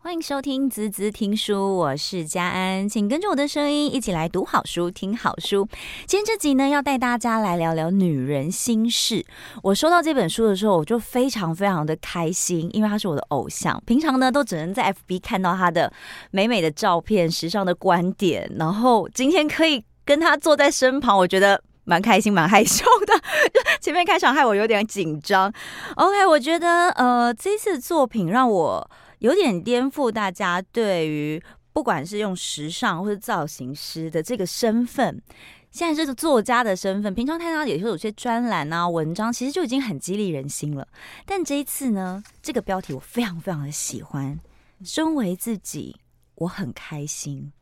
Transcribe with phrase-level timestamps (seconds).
[0.00, 5.68] 欢迎收听滋滋听书，我是佳安，请跟着我的声音一起来读好书、听好书。
[6.06, 9.26] 今天这集呢，要带大家来聊聊女人心事。
[9.60, 13.82] 我收到这本书的时候，我就非常非常的开心，因为他是我的偶像。
[13.86, 15.92] 平常呢，都只能在 FB 看到他的
[16.30, 23.20] 美美的照片、时尚的观点，然后今天可以跟他坐在身旁，我觉得蛮开心、蛮害羞的。
[23.82, 25.52] 前面开场害我有点紧张。
[25.96, 28.90] OK，我觉得呃，这次作品让我。
[29.18, 35.22] 有点颠覆大家对于不管是用时尚或者造型师的这个身份，
[35.70, 40.86] 现在这个作家的身份，平常看到也会有些专栏啊、文章，其实就已经很激励人心了。
[41.24, 44.38] 但这一次呢，这个标题我非常非常的喜欢，
[44.84, 45.96] 身为自己，
[46.36, 47.52] 我很开心。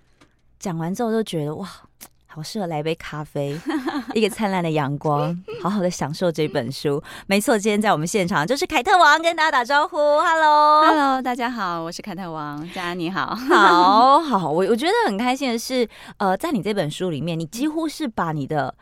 [0.59, 1.69] 讲完之后就觉得哇。
[2.37, 3.59] 好适合来杯咖啡，
[4.13, 7.03] 一个灿烂的阳光， 好好的享受这本书。
[7.27, 18.75] 没错，今天在我们现场就是凯特王，跟大家打招呼，Hello，Hello，大家好，我是凯特王，佳安你好，好好，我 我觉得很开心的是，呃，在你这本书里面，你几乎是把你的。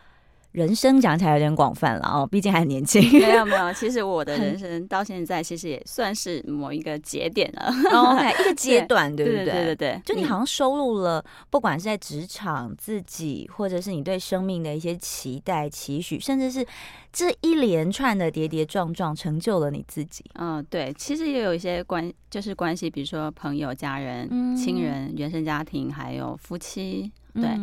[0.55, 3.03] 人生讲起来有点广泛了哦，毕竟还很年轻。
[3.11, 7.75] 没有没有，其实我的人生 到现在其实也算是某一个节点了。
[7.93, 9.45] OK，一个阶段，对不对？
[9.45, 10.03] 对对对对。
[10.05, 16.65] 就你好像收录了，不管是在职场、自己，或者是你对生命的一些期待、期许，甚至是
[17.13, 20.25] 这一连串的跌跌撞撞，成就了你自己。
[20.35, 27.59] 嗯，对，其实也有一些关，就是关系，比如说朋友、家人、亲人、原生家庭，还有夫妻，对。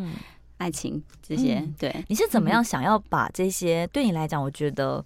[0.62, 3.88] 爱情这些，嗯、对，你是怎么样想要把这些？
[3.88, 5.04] 对你来讲，我觉得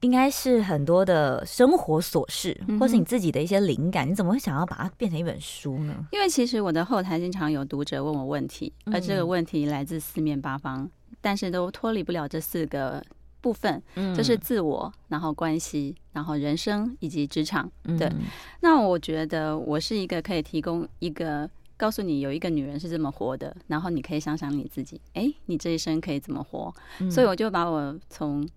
[0.00, 4.06] 应该是很多的生活琐事，嗯、或是你自己的一些灵感。
[4.06, 6.06] 你怎么会想要把它变成一本书呢？
[6.12, 10.90] 因为其实我的后台经常有读者问我问题，而这个问题来自四面八方，嗯、
[11.22, 13.02] 但是都脱离不了这四个
[13.40, 17.72] 部分，嗯、就是自我，然后关系，然后人生以及职场。
[17.98, 18.24] 对，嗯、
[18.60, 21.48] 那我觉得我是一个可以提供一个。
[21.76, 26.72] 告诉你有一个女人是这么活的，然后你可以想想你自己，哎，你这一生可以怎么活？
[27.00, 28.48] 嗯、所以我就把我从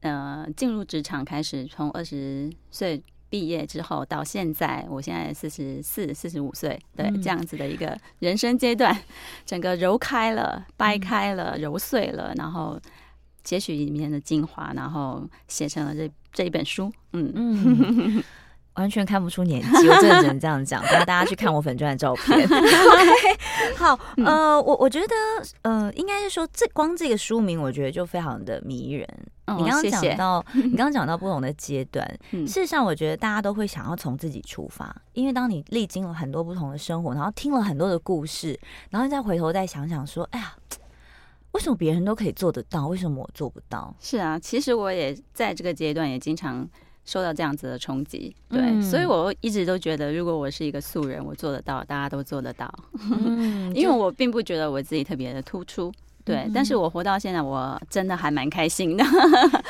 [0.00, 8.96] 呃进入职场开始，从二十岁毕业之后到现在，我现在四十四、四十五岁，对、嗯、这样子的一个人生阶段，
[9.44, 12.80] 整个揉开了、掰开了、揉碎了，然后
[13.42, 16.90] 截取里面的精华，然后写成了这这一本书。
[17.12, 18.24] 嗯嗯。
[18.76, 20.82] 完全看不出年纪，我真的只能这样讲。
[20.84, 22.46] 大家大家去看我粉钻的照片。
[22.48, 25.14] okay, 好，呃，我我觉得，
[25.62, 29.08] 呃，应该是说，这光这个书名，我觉得就非常的迷人。
[29.46, 38.58] 哦、你刚刚讲到， 谢谢你刚刚讲到不同的阶段， 嗯、事实上，我觉得大家都会想要从自己出发，因为当你历经了很多不同的生活，然后听了很多的故事，
[38.90, 40.54] 然后再回头再想想说，哎呀，
[41.52, 43.94] 为什么别人都可以做得到，为什么我做不到？
[44.00, 46.68] 是啊，其实我也在这个阶段也经常。
[47.06, 52.68] 受到这样子的冲击，对，嗯、所以我一直都觉得，如果我是一个素人，我做得到，大家都做得到。
[53.10, 55.92] 嗯、 因为我并不觉得我自己特别的突出，
[56.24, 59.04] 对，嗯、但是我活到现在，我真的还蛮开心的。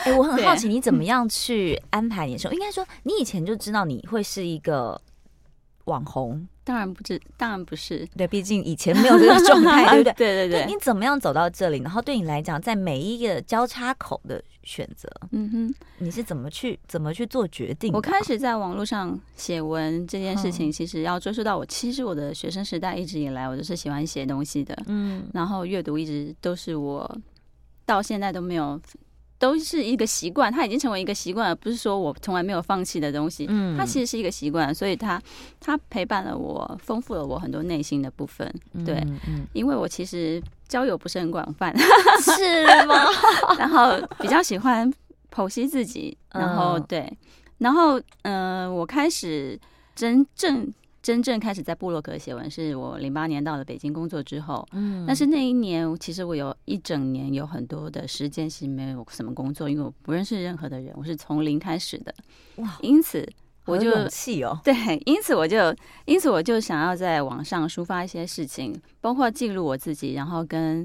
[0.05, 2.57] 哎、欸，我很 好奇，你怎么样去安排你的生活？
[2.57, 4.99] 对应该说，你以前就知道你会是一个
[5.85, 6.49] 网红。
[6.67, 8.05] 当然不是，当然不是。
[8.17, 10.13] 对，毕竟以前没有这个状态， 对不对？
[10.15, 10.67] 对对对。
[10.67, 11.79] 你怎么样走到这里？
[11.79, 17.93] 然后对你来讲，在每一个交叉口的选择，嗯哼，你是怎么去怎么去做决定？
[17.93, 27.17] 我开始在网络上写文这件事情，其实要追溯到我，其实我的学生时代一直以来，我都是喜欢写东西的，嗯，然后阅读一直都是我
[27.85, 28.81] 到现在都没有。
[29.39, 33.47] 都是一个习惯，它已经成为一个习惯而，不是说我从来没有放弃的东西。
[33.49, 35.21] 嗯，它其实是一个习惯，所以它
[35.61, 38.51] 它陪伴了我，丰富了我很多内心的部分。
[38.85, 41.77] 对，嗯嗯、因为我其实交友不是很广泛，
[42.21, 42.95] 是吗？
[43.59, 44.93] 然后比较喜欢
[45.31, 47.13] 剖析自己，然后对，
[47.59, 49.59] 然后嗯、呃，我开始
[49.95, 50.73] 真正。
[51.07, 54.67] 真正开始在部落格写文，是我零八年到了北京工作之后。
[54.73, 62.13] 嗯，但是那一年，其实我有一整年有很多的时间是没有什么工作，因为我不认识任何的人，我是从零开始的。
[62.57, 63.25] 哇，因此
[63.67, 64.75] 我就勇气哦， 对，
[65.07, 65.73] 因此我就，
[66.07, 70.85] 因此我就想要在网上抒发一些事情，包括记录我自己，然后跟。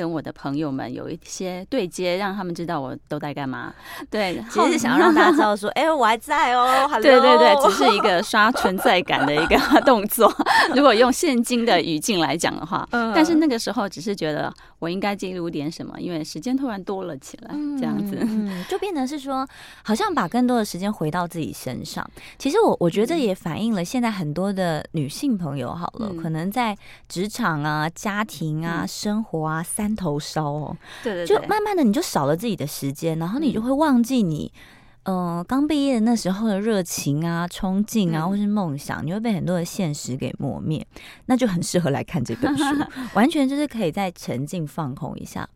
[0.00, 3.70] 跟我的朋友们有一些对接，让他们知道我都在干嘛。
[4.08, 6.88] 对， 其实是想要让大家知道说， 哎、欸，我还在哦。
[7.02, 10.34] 对对对，只是一个刷存在感的一个动作。
[10.74, 19.46] 如果用现今的语境来讲的话，但是那个时候只是觉得我应该记录点什么，因为时间突然多了起来，这样子，嗯，就变成是说，
[19.84, 22.10] 好像把更多的时间回到自己身上。
[22.38, 26.74] 其实我我觉得这也反映了现在很多的女性朋友，好了，可能在
[27.06, 34.52] 职场啊、家庭啊、生活啊三头烧哦，对对对，就慢慢的你就少了自己的时间，然后你就会忘记你
[35.04, 40.86] 呃，刚毕业的那时候的热情啊、冲劲啊，或是梦想，你会被很多的现实给磨灭，
[41.26, 42.64] 那就很适合来看这本书，
[43.14, 45.48] 完全就是可以再沉浸放空一下。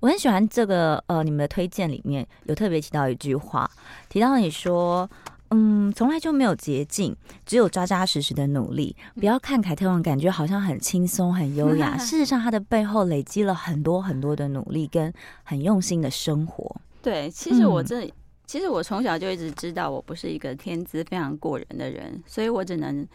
[0.00, 3.70] 我很喜欢这个呃，你们的推荐里面有特别提到一句话，
[4.08, 5.08] 提到你说。
[5.52, 7.14] 嗯，从来就没有捷径，
[7.44, 8.96] 只有扎扎实实的努力。
[9.14, 11.96] 不要看凯特王，感觉好像很轻松、很优雅。
[12.00, 15.12] 事实上，他的背后累积了很多很多的努力，跟
[15.42, 16.80] 很用心的生活。
[17.02, 18.12] 对，其实我这，嗯、
[18.46, 23.06] 其实我从小就一直知道，我不是一个天资非常过人的人，所以我只能，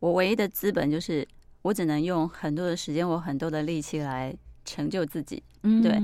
[0.00, 1.26] 我唯一的资本就是，
[1.62, 5.42] 我只能用很多的时间，我很多的力气来成就自己。
[5.62, 6.00] 嗯，对，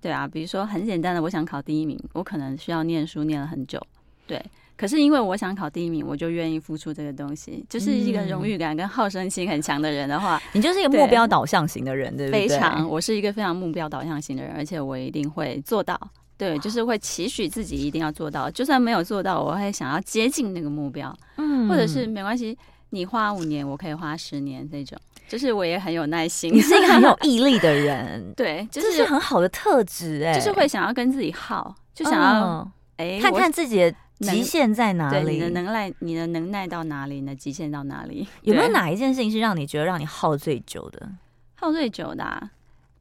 [0.00, 3.80] 对啊，比如说很简单的，我想考第一名，我可能需要念书念了很久。
[4.26, 4.42] 对。
[4.80, 7.62] 可是因为我想考第一名，我就愿意付出这个东西。
[7.68, 12.48] 就是一个荣誉感跟好胜心很强的人的话，你就是一个目标导向型的人，对不对？
[12.48, 16.00] 非常，我是一个非常目标导向型的人，而且我一定会做到。
[16.38, 21.14] 对，就是会期许自己一定要做到，就算没有做到，我会想要接近那个目标。
[21.36, 22.56] 嗯，或者是没关系，
[22.88, 24.98] 你花五年，我可以花十年，这种
[25.28, 26.50] 就是我也很有耐心。
[26.50, 32.66] 你是一个很有毅力的人， 对，就是、很好的特质，哎，就是会想要跟自己耗，就想要
[32.96, 33.94] 哎、嗯、看看自己的。
[34.20, 35.32] 极限在哪里？
[35.34, 37.20] 你的能耐，你的能耐到哪里？
[37.20, 38.26] 你的极限到哪里？
[38.42, 41.08] 有没有哪一件事情是让你觉得让你耗最久的？
[41.54, 42.50] 耗最久的啊，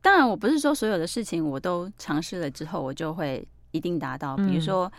[0.02, 4.36] 当然，我不是说所有的事情我都尝试了之后我就会一定达到。
[4.38, 4.92] 比如说，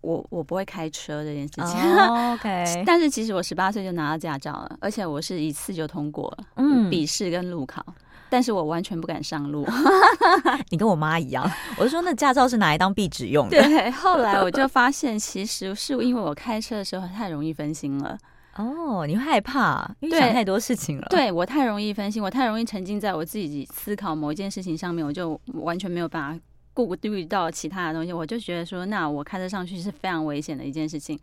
[0.00, 1.80] 我我不会开车这件事情。
[1.80, 7.84] 嗯、 OK，但是其实我十八岁就拿到驾照了，而且我是一次就通过了，嗯，笔试跟路考。
[8.32, 9.68] 但是我完全不敢上路，
[10.70, 11.46] 你跟我妈一样。
[11.76, 13.62] 我就说，那驾照是拿来当壁纸用的。
[13.62, 18.16] 对，后来我就发现，其实是因为我开车的时候太容易分心了。
[18.56, 21.06] 哦，你会害怕，因为想太多事情了。
[21.10, 26.40] 对，对我太容易分心，我太容易沉浸在我自己思考某一件事情上面，我就完全没有办法
[26.72, 28.14] 顾虑到其他的东西。
[28.14, 31.20] 我就觉得说，那我开车上去是非常危险的一件事情，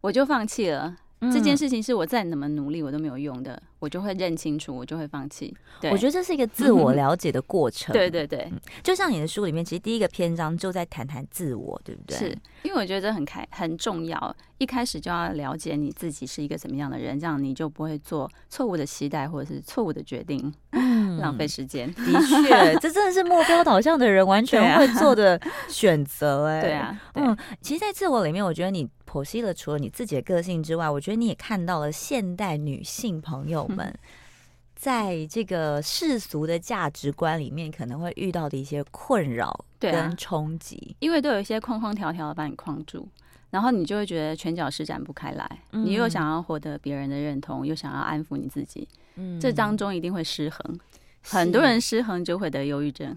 [0.00, 0.94] 我就放弃了。
[1.30, 5.54] 这件事情是我再怎么努力我都没有用的，我就会认清楚，我就会放弃。
[5.80, 7.92] 对，我觉得这是一个自我 了解的过程。
[7.92, 8.50] 对对对，
[8.82, 12.16] 就像你的书里面，其实第一个篇章就在谈谈自我，对不对？
[12.18, 21.92] 是因为我觉得这很开很重要，一开始就要了解你自己是一个怎么样的人，这样你就不会做错误的期待或者是错误的决定，嗯，浪费时间。
[21.94, 22.02] 的
[22.42, 26.46] 确，这真的是目标导向的人完全会做的选择。
[26.50, 28.88] 哎，对啊，嗯，其实，在自我里面，我觉得你。
[29.12, 33.94] 剖析了除了你自己的个性之外，我觉得你也看到了现代女性朋友们
[34.74, 43.06] 在这个世俗的价值观里面可能会遇到的一些困扰跟冲击，因为都有一些框框条条的把你框住，
[43.50, 45.58] 然后你就会觉得拳脚施展不开来。
[45.72, 50.80] 你又想要获得别人的认同，又想要安抚你自己，嗯这当中一定会失衡。
[51.22, 53.16] 很多人失衡就会得忧郁症，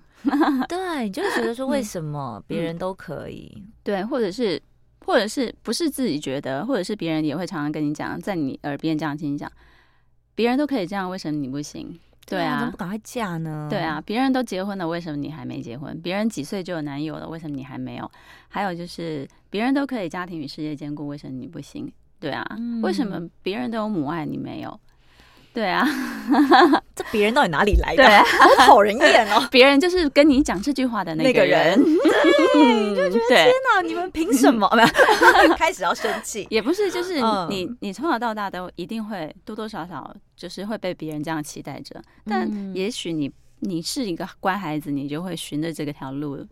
[0.67, 4.61] 对，你就会觉得说 为什么别人都可以，对，或者是。
[5.05, 9.51] 或者是不是自己觉得，或者是别人也会常常跟你讲，在你耳边这样听你讲，
[10.33, 11.99] 别人都可以这样，为什么你不行？
[12.25, 13.67] 对啊，怎么不赶快嫁呢？
[13.69, 16.01] 对啊，别人都结婚了，为什么你还没结婚？
[16.01, 18.11] 别人几岁就有男友了，为什么你还没有？
[18.47, 21.91] 还有就是别人都可以家庭与事业兼顾，为什么你不行？
[22.19, 24.79] 对啊，嗯、为什么别人都有母爱，你没有？
[25.55, 25.87] 对啊，
[26.93, 28.03] 这别人到底哪里来的？
[28.03, 29.47] 对啊，好讨人厌哦！
[29.49, 34.69] 别人就是跟你讲这句话的那个人，对，就觉得天哪，你们凭什么？
[35.57, 43.31] 开始要生气，也不是，就是你，你从小到大都一定会多多少少就是会被别人这样期待着，但也许你
[43.61, 46.45] 你是一个乖孩子，你就会循着这个条路。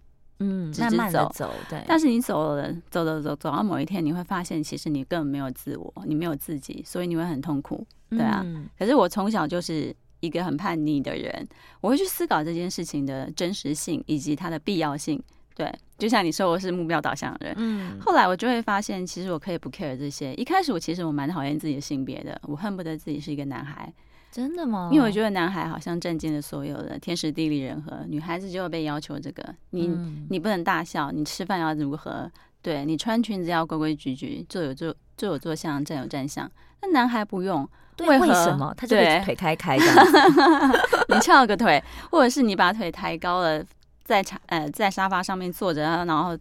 [0.44, 1.82] 嗯，直直，慢慢的走，对。
[1.88, 8.42] 但是你走了，走走走，走到某一天，你会发现，其实你根本没有自我，你没有自己，所以你会很痛苦，对啊。
[8.44, 11.48] 嗯、可是我从小就是一个很叛逆的人，
[11.80, 15.22] 我会去思考这件事情的真实性以及它的必要性。
[15.56, 17.56] 对，就像你说，我是目标导向的人。
[17.60, 18.00] 嗯。
[18.00, 20.34] 后来我就会发现，其实我可以不 care 这些。
[20.34, 23.94] 一开始我其实我蛮讨厌自己的性别的，我恨不得自己是一个男孩。
[24.34, 24.90] 真的吗？
[24.92, 32.28] 因为我觉得男孩好像占尽了所有的天时地利人和，女孩子就会被要求这个，你、嗯、你不能大笑，你吃饭要如何？
[32.64, 36.50] 对，你穿裙子要规规矩矩，坐有坐坐有坐相，站有站相。
[36.82, 38.20] 那男孩不用，对为？
[38.22, 38.74] 为什么？
[38.76, 43.64] 他就会腿开开这样对 你翘个腿，或者是你把腿抬高了，
[44.04, 46.36] 在茶呃在沙发上面坐着，然后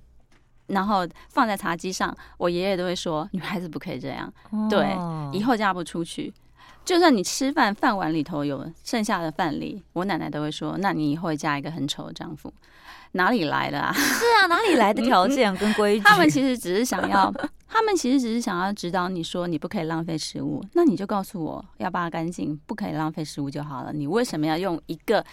[0.68, 2.16] 然后放在茶几上。
[2.38, 4.96] 我爷爷都会说，女孩子不可以这样，哦、对，
[5.38, 6.32] 以后嫁不出去。
[6.85, 12.53] 就算你吃饭饭碗里头有剩下的饭粒，我奶奶都会说：“那你以后会嫁一个很丑的丈夫，
[13.12, 16.05] 哪里来的啊？”是啊，哪里来的条件跟规矩？
[16.05, 17.33] 他们其实只是想要，
[17.69, 23.93] 他们其实只是想要指导你说你不可以浪费食物，那你就告诉我要扒干净，不可以浪费食物就好了。
[23.93, 25.25] 你为什么要用一个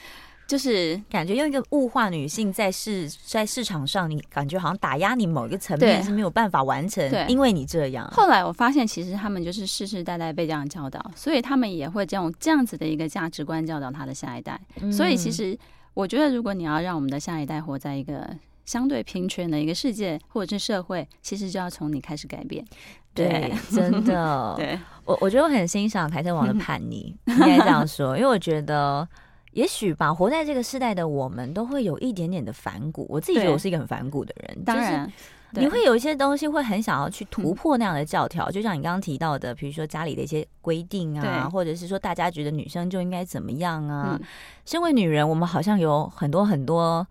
[0.50, 8.10] 就是感觉用一个物化女性在市在市场上，你感觉好像打压你某一个层面是没有办法完成，对，因为你这样。
[8.12, 14.60] 后来我发现，其实他们就是世世代代被这样教导，所以他们也会用这样子的一个价值观教导他的下一代。
[14.82, 15.56] 嗯、所以其实
[15.94, 18.28] 我觉得，如果你要让我们的下一代活在一个
[18.66, 22.66] 相对平权的一个世界或者是社会，其实就要从你开始改变。
[23.14, 24.56] 对，对真的。
[24.58, 29.08] 对，我我觉得我很欣赏凯特王的叛逆， 应该这样说，因为我觉得。
[29.52, 33.06] 也许吧，活在这个时代的我们都会有一点点的反骨。
[33.10, 35.12] 我自己觉得我是一个很反骨的人，当然，
[35.52, 44.20] 你会有一些东西会很想要去突破那样的教条，就像你刚刚提到的，比如说家里的一些规定啊，或者是说大家觉得女生就应该怎么样啊。
[44.66, 47.06] 身为女人，我们好像有很多很多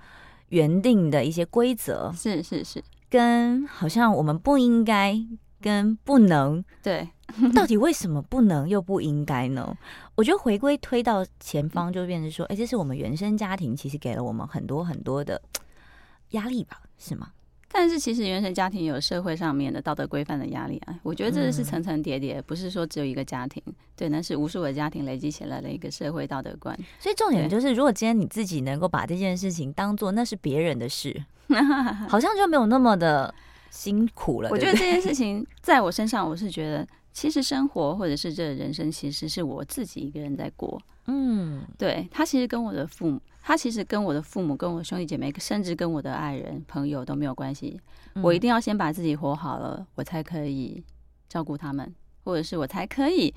[0.50, 2.80] 原定的一些规则，是是是，
[3.10, 5.20] 跟好像我们不应该
[5.60, 7.08] 跟不能对。
[7.54, 9.76] 到底为什么不能又不应该呢？
[10.14, 15.40] 我觉得回归推到前方，就变成说，哎、欸，这是我们原生家庭其实给了我们很多很多的
[16.30, 17.28] 压力吧，是吗？
[17.70, 23.62] 但是其实原生家庭有社会上面的道德规范的压力啊，我觉得这是层层叠叠，不是说只有一个家庭，
[23.94, 26.74] 对，那是无数个家庭累积起来的一个社会道德观。
[26.98, 31.22] 所以重点就是，如果今天你自己能够把这件事情当做那是别人的事，
[32.08, 33.32] 好像就没有那么的
[33.70, 34.48] 辛苦了。
[34.50, 36.88] 我觉得这件事情在我身上，我是觉得。
[37.18, 40.80] 其实生活或者是这人生，其实是我自己一个人在过。
[41.06, 47.80] 嗯，对，他其实跟我的父母，他其实跟我的父母、跟我兄弟姐妹，甚至跟我的爱人、朋友都没有关系。
[48.22, 50.80] 我一定要先把自己活好了，我才可以
[51.28, 53.34] 照顾他们，或者是我才可以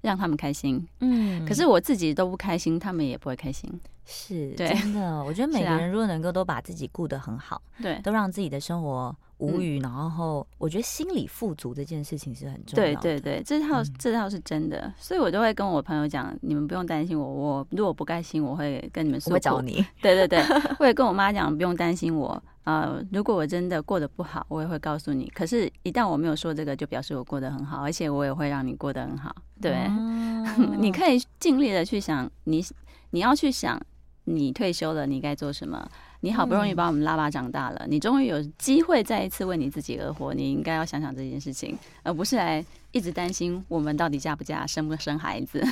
[0.00, 0.88] 让他们开心。
[1.00, 3.70] 嗯，可是我自己都不开心，他们也不会开心。
[4.06, 9.14] 是，真的，我觉得 每个人如果能够都把自己顾得很好，对，都让自己的生活。
[9.38, 13.00] 无语，然后我觉得心理富足这件事情是很重要的。
[13.00, 19.84] 对对对，这套这套是真的，所以我都会跟我朋友讲，你们不用担心我，我如果不开心，我会跟你们说，我会找你。
[20.02, 20.42] 对对对，
[20.78, 22.42] 我也跟我妈讲，不用担心我。
[22.64, 25.26] 呃，如果我真的过得不好，我也会告诉你。
[25.34, 29.34] 可是，一旦我没有说这个，就表示我过得很好，而且我也会让你过得很好。
[29.62, 32.62] 对，哦、 你可以尽力的去想，你
[33.10, 33.80] 你要去想，
[34.24, 35.88] 你退休了，你该做什么。
[36.20, 45.64] 你好不容易把我们拉拔长大了，嗯、你终于有机会再一次为你自己而活，你应该要想想这件事情，而不是来一直担心我们到底嫁不嫁、生不生孩子。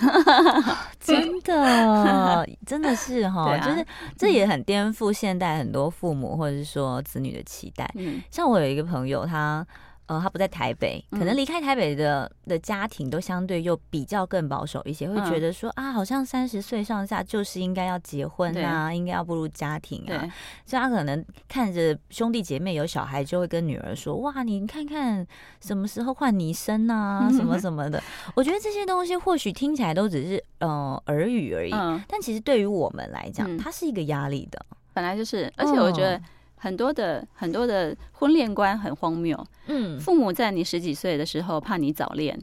[1.00, 3.84] 真的， 真的是哈，啊、就是
[4.16, 7.90] 这也很颠覆现代很多父母或者是说子女的期待。
[7.94, 9.66] 嗯，像我有一个朋友，他。
[10.06, 20.32] 呃，他不在台北，可能离开台北的的家庭都相对又比较更保守一些，会觉得说啊，好像三十岁上下就是应该要结婚啊，应该要步入家庭啊。
[20.64, 25.26] 所以他可能看着兄弟姐妹有小孩，就会跟女儿说：“哇，你看看
[25.60, 28.00] 什么时候换你生啊，什么 什么的。”
[28.36, 31.72] 我觉得这些东西或许听起来都只是呃耳语而已，
[32.06, 34.64] 但其实对于我们来讲，它是一个压力的。
[34.92, 36.20] 本来就是，而且我觉得。
[36.56, 42.38] 很多的很多的婚恋观很荒谬，嗯，父母在你十几岁的时候怕你早恋，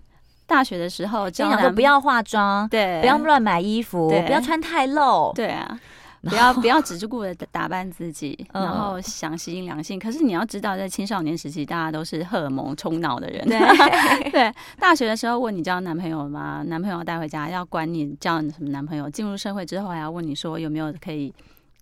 [0.46, 5.80] 大学的时候经常说不要化妆，对，不要乱买衣服，对不要穿太露，对啊，
[6.22, 10.00] 不要不要只是顾着打扮自己， 然后想吸引两性。
[10.00, 13.60] 可是你要知道，在青少年时期，大家都是荷尔蒙冲脑的人，对
[14.32, 14.54] 对。
[14.80, 16.64] 大学的时候问你交男朋友吗？
[16.68, 19.10] 男朋友要带回家，要管你交什么男朋友。
[19.10, 21.34] 进入社会之后，还要问你说有没有可以。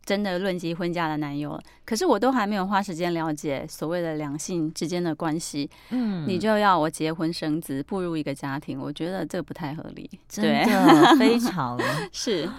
[0.05, 11.79] 真的论及婚嫁的男友，可是我都还没有花时间了解所谓的两性之间的关系，嗯，你就要我结婚生子，步入一个家庭，我觉得这不太合理，真的非常。
[12.11, 12.49] 是。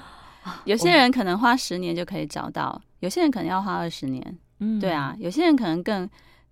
[0.64, 6.08] 有些人可能花十年就可以找到，有些人可能要花二十年，嗯，对啊，有些人可能更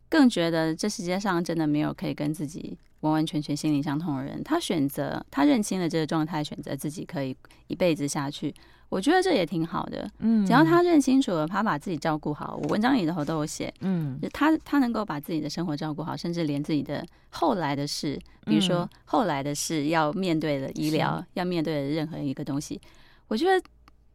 [0.08, 8.54] 更觉得这世界上真的没有可以跟自己完完全全心灵相通的人，他选择他认清了这个状态，选择自己可以一辈子下去。
[8.90, 22.80] 我觉得这也挺好的，嗯，只要他认清楚了，他把自己照顾好，我文章里头都有写，嗯，他他能够把自己的生活照顾好，甚至连自己的后来的事，比如说后来的事要面对的医疗，要面对的任何一个东西，
[23.28, 23.64] 我觉得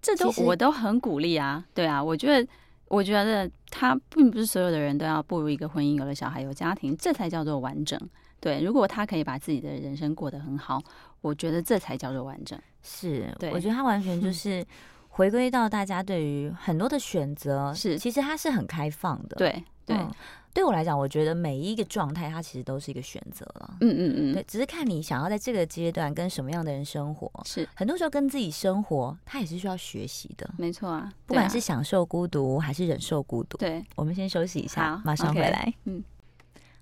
[0.01, 2.45] 这都我都很鼓励啊，对啊，我觉得
[2.89, 7.97] 我觉得他并不是所有的人都要步入一个婚姻，有了小孩，有家庭，这才叫做完整。
[8.41, 10.83] 对，如果他可以把自己的人生过得很好，
[11.21, 12.59] 我觉得这才叫做完整。
[12.85, 14.63] 是，对，我觉得他完全就是
[15.09, 19.35] 回归到大家对于很多的选择，是其实他是很开放的。
[19.37, 20.11] 对对，嗯，
[20.53, 23.77] 对我来讲，我觉得每一个状态，它其实都是一个选择了。
[23.81, 27.31] 嗯嗯嗯，对，只是看你想要在这个阶段跟什么样的人生活。
[27.43, 30.49] 是，很多时候跟自己生活，他也是需要学习的。
[30.57, 33.57] 没错啊，不管是享受孤独还是忍受孤独。
[33.57, 35.73] 对，我们先休息一下，马上回来。
[35.85, 36.03] 嗯。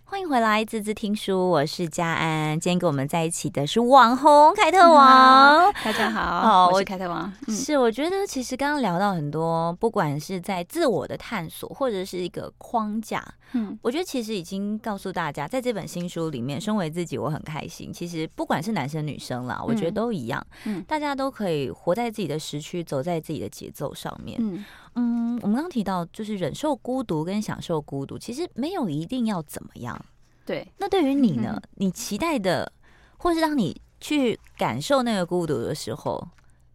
[0.05, 2.59] 欢迎回来，滋滋听书，我是佳安。
[2.59, 7.33] 今天跟我们在一起的是网红凯特王，嗯、大家好，我是凯特王。
[7.47, 17.91] 嗯、是，我觉得其实刚刚聊到很多，不管是在自我的探索，或者是一个框架，嗯，我觉得其实已经告诉大家，在这本新书里面，身为自己，我很开心。
[17.91, 24.63] 其实不管是男生女生啦，我觉得都一样，嗯，大家都可以活在自己的时区，走在自己的节奏上面，嗯
[24.95, 25.23] 嗯。
[25.41, 30.05] 我们刚刚提到，就是忍受孤独跟享受孤独，其实没有一定要怎么样。
[30.45, 31.61] 对，那对于你呢？
[31.75, 32.71] 你期待的，
[33.17, 36.25] 或是当你去感受那个孤独的时候，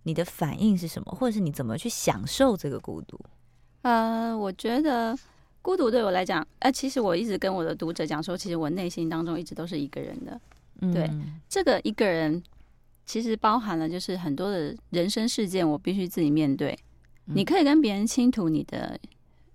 [0.02, 1.12] 你的反应是什么？
[1.12, 3.18] 或者是你怎么去享受这个孤独？
[3.82, 5.16] 呃，我觉得
[5.62, 10.40] 孤独对我来讲，呃，其实我一直跟我的读者讲说，其实我内心当中一直都是一个人的。
[10.80, 11.10] 嗯、对，
[11.48, 12.42] 这个一个人
[13.06, 16.78] 其实包含了就是很多的人生事件，我必须自己面对。
[17.28, 18.98] 嗯、你可以跟别人倾吐你的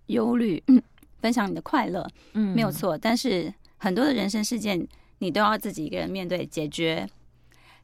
[0.07, 0.81] 忧虑，嗯、
[1.21, 3.53] 分享你的快乐，嗯，没有错，但是。
[3.75, 4.87] 很多的人生事件，
[5.17, 7.05] 你都要自己一个人面对解决。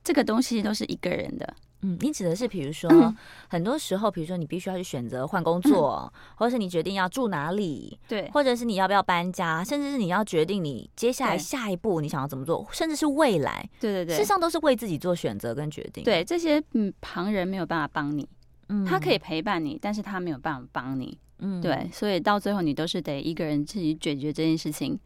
[0.02, 1.54] 这个东西都是一个人的。
[1.82, 3.14] 嗯，你指的是，比如说，嗯、
[3.50, 16.02] 很多时候，比如说你必须要去选择换工作，嗯、或者是你决定要住哪里，对，或者是你要不要搬家，甚至是你要决定你接下来下一步你想要怎么做，甚至是未来，对对对，事实上都是为自己做选择跟决定。
[16.06, 18.26] 对，这些嗯，旁人没有办法帮你，
[18.70, 24.98] 嗯，他可以陪伴你，但是他没有办法帮你，嗯，对，所以到最后你都是得一个人自己解决这件事情。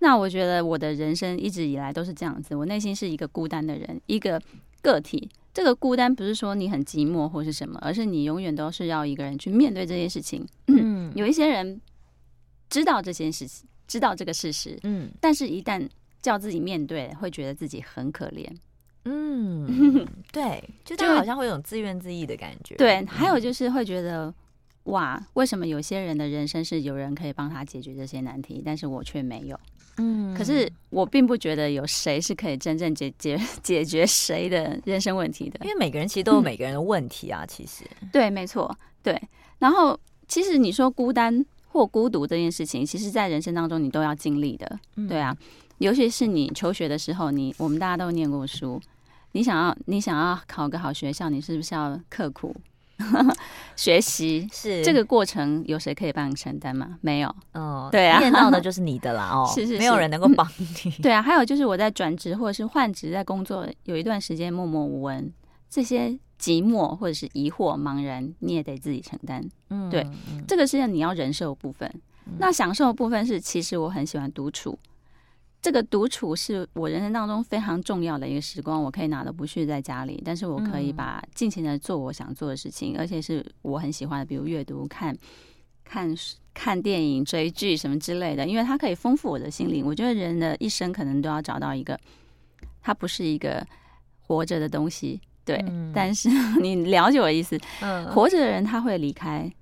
[0.00, 4.40] 那我觉得我的人生一直以来都是这样子，我内心是一个孤单的人，一个
[4.82, 5.28] 个体。
[5.54, 10.46] 这个孤单不是说你很寂寞或是什么，而是你永远都是要一个人去面对这件事情。
[10.66, 11.80] 嗯， 有一些人
[12.68, 15.88] 知道这件事情，知道这个事实，嗯，但是一旦
[16.20, 18.46] 叫自己面对，会觉得自己很可怜。
[19.06, 22.74] 嗯，对， 就就好像会有种自怨自艾的感觉。
[22.76, 24.32] 对，还有就是会觉得。
[24.86, 29.58] 哇，为什么有些人的人生是有人可以帮他解决这些难题，但是我却没有？
[29.96, 37.42] 嗯，可是我并不觉得有谁是可以真正解决 解决谁的人生问题的，因为每个人其实都有每个人的问题啊。
[37.42, 38.72] 嗯、其实， 对，没错，
[39.02, 39.20] 对。
[39.58, 39.98] 然后，
[40.28, 45.36] 其实你说孤单或孤独这件事情，其实在人生当中你都要经历的，嗯、对啊。
[45.78, 48.80] 尤其是你求学的时候，你我们大家都念过书，
[49.36, 52.56] 你想要你想要考个好学校，你是不是要刻苦？
[53.76, 56.96] 学习是这个过程，有谁可以帮你承担吗？
[57.02, 57.28] 没有。
[57.52, 59.28] 哦，对啊，念到的 就是你的啦。
[59.30, 60.90] 哦，是是是，没有人能够帮 你。
[61.02, 65.30] 对啊，还有就是我在转职或者是换职，在工作有一段时间默默无闻，
[65.68, 66.08] 这些
[66.40, 69.46] 寂寞或者是疑惑、茫然，你也得自己承担。
[69.68, 70.06] 嗯，对，
[70.48, 71.92] 这个是你要忍受的部分。
[72.38, 74.78] 那享受的部分是，其实我很喜欢独处。
[75.66, 85.12] 这个独处是我人生当中非常重要的一个时光，我可以哪都不去在家里，但是我可以把尽情的做我想做的事情，嗯、而且是我很喜欢的，比如阅读、看、
[85.82, 86.14] 看、
[86.54, 89.84] 看电影、追剧什么之类的，因为它可以丰富我的心灵。
[89.84, 91.98] 我觉得人的一生可能都要找到一个，
[92.80, 93.66] 它不是一个
[94.20, 95.56] 活着的东西，对。
[95.66, 96.28] 嗯、但是
[96.62, 99.52] 你了解我的意思，嗯，活着的人他会离开。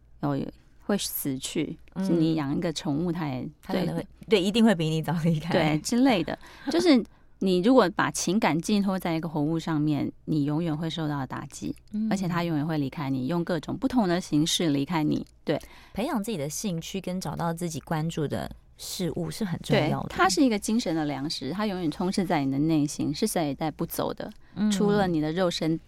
[0.86, 6.38] 会死去，是你养一个宠物，它也它可能会对，一定会比你早离开，对之类的。
[6.70, 7.02] 就是
[7.38, 11.74] 你如果把情感寄托在一个活物上面，你永远会受到打击，
[12.10, 15.26] 而且它永远会离开你，用各种不同的形式离开你。
[15.42, 15.58] 对，
[15.92, 20.08] 培养自己的兴趣跟找到自己关注的事物是很重要的。
[20.10, 24.30] 它是一个精神的粮食，它永远充斥在你的内心，是谁也带不走的。
[24.70, 25.80] 除了你的肉身。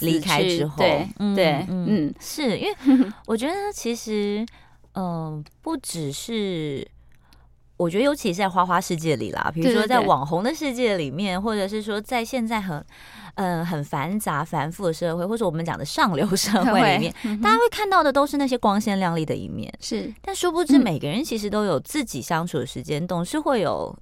[0.00, 2.76] 离开之后，对对，嗯，是因为
[3.26, 4.44] 我觉得其实，
[4.92, 6.86] 嗯、呃，不只是，
[7.76, 12.76] 我觉得尤其是在花花世界里啦，比如说在网红的世界里面，或者是说在现在很，
[13.36, 23.96] 嗯、呃，很繁杂繁复的社会，或者我们讲的上流社 会里面，嗯、大家会看到的都是那些光鲜亮丽的一面，是，但殊不知每个人其实都有自己相处的时间，总是会有。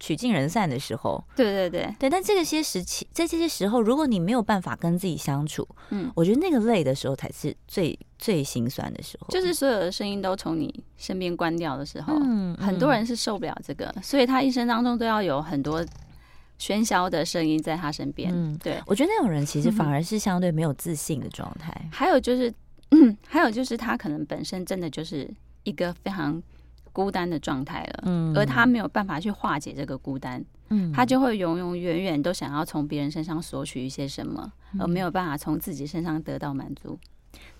[0.00, 15.84] 曲尽人散的时候，对对对对，但这个些时期，在这些时候，如果你没有办法跟自己相处，嗯，我觉得那个累的时候才是最最心酸的时候，就是所有的声音都从你身边关掉的时候，嗯，很多人是受不了这个，所以他一生当中都要有很多
[16.58, 18.32] 喧嚣的声音在他身边。
[18.34, 21.70] 嗯，对，我觉得那种人其实反而是相对没有自信的状态。
[21.92, 22.50] 还有就是，
[22.92, 25.30] 嗯，还有就是他可能本身真的就是
[25.64, 26.42] 一个非常。
[26.92, 36.98] 孤单的状态了，嗯，而他没有办法去化解这个孤单，嗯，他就会永永远远都想要从别人身上索取一些什么，嗯，而没有办法从自己身上得到满足，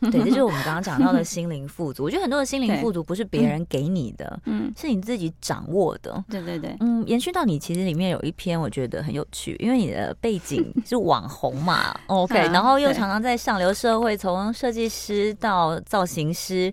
[0.01, 2.05] 对，这就是我们刚刚讲到的 心灵富足。
[2.05, 6.25] 我觉得很多的心灵富足不是别人给你的，嗯，是你自己掌握的。
[6.31, 16.73] 对对对，嗯，延续到你其实里面有一篇我觉得很有趣，因为你的背景 是网红嘛，OK，然后又常常在上流社会，从设计师到造型师，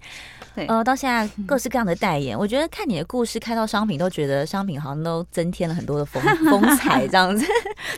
[0.56, 2.38] 对，呃，到现在各式各样的代言。
[2.38, 7.46] 我觉得看你的故事，看到商品都觉得商品好像都增添了很多的风 风采，这样子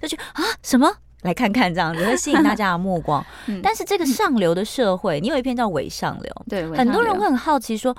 [0.01, 0.91] 就觉得啊什么？
[1.23, 7.95] 来看看这样子会吸引大家的目光， 嗯、但是这个上流的社会，你有一篇叫《伪上流》，对，很多人会很好奇说，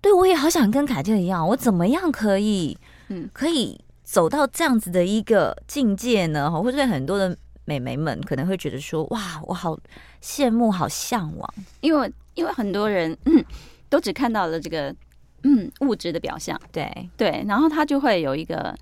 [0.00, 2.76] 对我也好想跟凯特一样，我怎么样可以，
[3.08, 6.50] 嗯，可以走到这样子的一个境界呢？
[6.50, 9.78] 或者很多的美眉们可能会觉得说，哇，我好
[10.22, 13.44] 羡慕，好向往，因为因为很多人、嗯、
[13.90, 14.94] 都只看到了这个
[15.42, 18.74] 嗯物质的表象，对对，然后他就会有一个，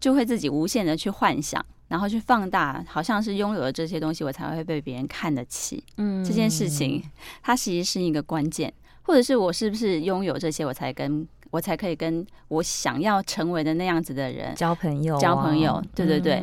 [0.00, 1.64] 就会自己无限的去幻想。
[1.90, 5.82] 然后去放大，好像是拥有了这些东西，我才会被别人看得起。
[5.96, 7.02] 嗯，这件事情
[7.42, 8.72] 它其实是一个关键，
[9.02, 15.82] 或者是我是不是拥有这些，我才跟我才可以跟我想要成为的那样子的人交朋友，交朋友。
[15.92, 16.40] 对对对。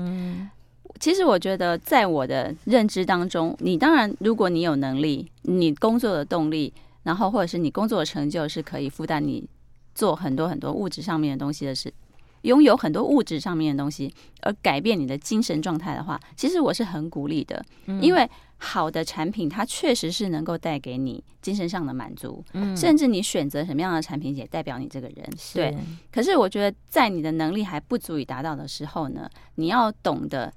[0.99, 9.47] 其实我觉得，在我的认知当中，你当然，如果你有能力，你工作的动力，然后或者是你工作的成就是可以负担你
[9.95, 11.93] 做很多很多物质上面的东西的事。
[12.47, 17.63] 拥有很多物质上面的东西，而改变你的精神状态的话，其实我是很鼓励的。
[18.01, 22.43] 因为好的产品，它确实是能够带给你精神上的满足。
[22.75, 25.29] 甚至你选择什么样的产品，也代表你这个人。
[25.53, 25.77] 对。
[26.11, 30.51] 可是我觉得，在你的能力还不足以达到的时候呢，你要懂得。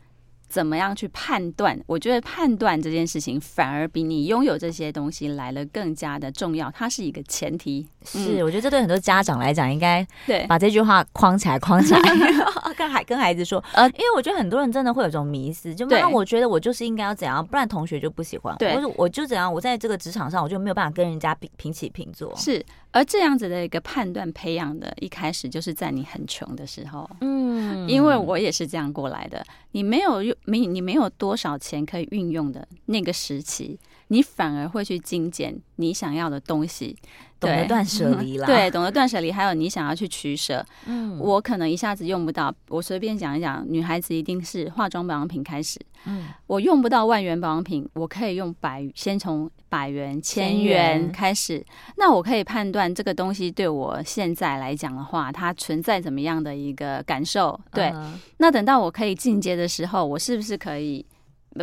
[0.51, 1.79] 怎么样去判断？
[1.87, 6.69] 我觉得判断这件事情反而比你拥有这些东西来了更加的重要。
[6.73, 7.87] 它是一个前提。
[8.05, 12.01] 是，我觉得这对很多家长来讲，应该对把这句话框起来，框起来，
[12.77, 13.63] 跟孩跟孩子说。
[13.75, 18.59] 呃，因为我觉得很多人真的会有种迷思，就妈妈，我觉得我就是应该要怎样，不然同学就不喜欢我。
[18.59, 22.35] 对，我就怎样，我在这个职场上，我就没有办法跟人家平平起平坐。
[22.35, 22.65] 是。
[22.93, 29.45] 而这样子的一个判断培养的，一开始就是在你很穷的时候，嗯，因为我也是这样过来的。
[29.73, 36.97] 你没有用，没你没有多少钱可以运用的那个时期，你反而会去精简你想要的东西。
[37.41, 40.65] 懂得断舍离了， 对，懂得断舍离，还有你想要去取舍。
[40.85, 45.81] 嗯，我可能一下子用不到，我随便讲一讲，女孩子一定是化妆保养品开始。
[46.05, 51.65] 嗯，我用不到万元保养品，我可以用百，先从百元、千元开始。
[51.97, 57.59] 那我可以判断这个东西对我现在来讲的话，它存在怎么样的一个感受？
[57.73, 57.93] 对，
[58.37, 61.05] 那等到我可以进阶的时候，我是不是可以，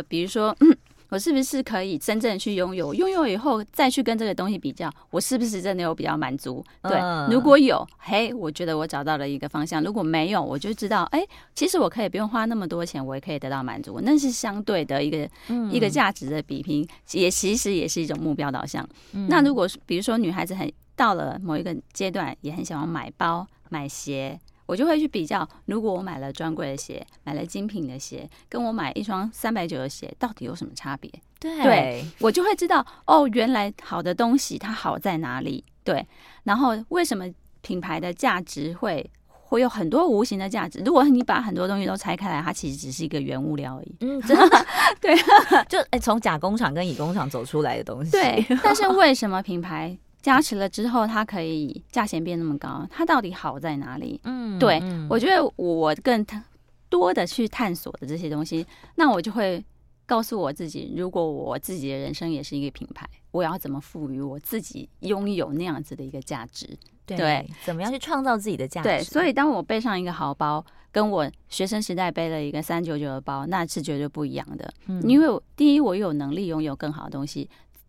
[0.08, 0.56] 比如说。
[0.60, 0.76] 嗯
[1.10, 2.92] 我是不是可以真正去拥有？
[2.92, 6.64] 拥有以后再去跟这个东西比较，我是不是真的有比较满足？
[6.82, 14.00] 对，如果有，嘿，我觉得我找到了一个方向；如果没有，我就知道，哎，其实我可以不用花那么多钱，我也可以得到满足。
[14.02, 15.28] 那是相对的一个
[15.70, 18.86] 一个价值的比拼，也其实也是一种目标导向。
[19.28, 24.38] 那如果比如说女孩子很到了某一个阶段，也很喜欢买包、买鞋。
[24.68, 31.10] 我就会去比较，如果我买了专柜的鞋，买了精品的鞋，跟我买一双三百九的鞋，到底有什么差别？
[31.40, 35.64] 对，对，我就会知道，哦，原来好的东西它好在哪里？
[35.82, 36.06] 对，
[36.44, 37.24] 然后为什么
[37.62, 40.82] 品牌的价值会会有很多无形的价值？
[40.84, 43.96] 如果你把很多东西都拆开来，它其实只是一个原物料而已。
[44.00, 44.66] 嗯， 真的，
[45.00, 45.16] 对，
[45.66, 48.10] 就哎，从甲工厂跟乙工厂走出来的东西。
[48.10, 49.96] 对，但是为什么品牌？
[50.20, 54.20] 加持了之后，它可以价钱变那么高，它到底好在哪里？
[54.24, 56.24] 嗯，对，我觉得我更
[56.88, 59.64] 多的去探索的这些东西，那我就会
[60.06, 66.66] 告诉我自己，如果我自己的人生也是一个品牌，我要怎么赋予我自己拥有那样子的一个价值？
[67.06, 68.88] 对，对，怎么样去创造自己的价值？
[68.88, 74.72] 对，所以当我背上一个好包，跟我学生时代背了一个三九九的包，那是绝对不一样的。
[74.86, 77.48] 嗯，因为第一，我有能力拥有更好的东西。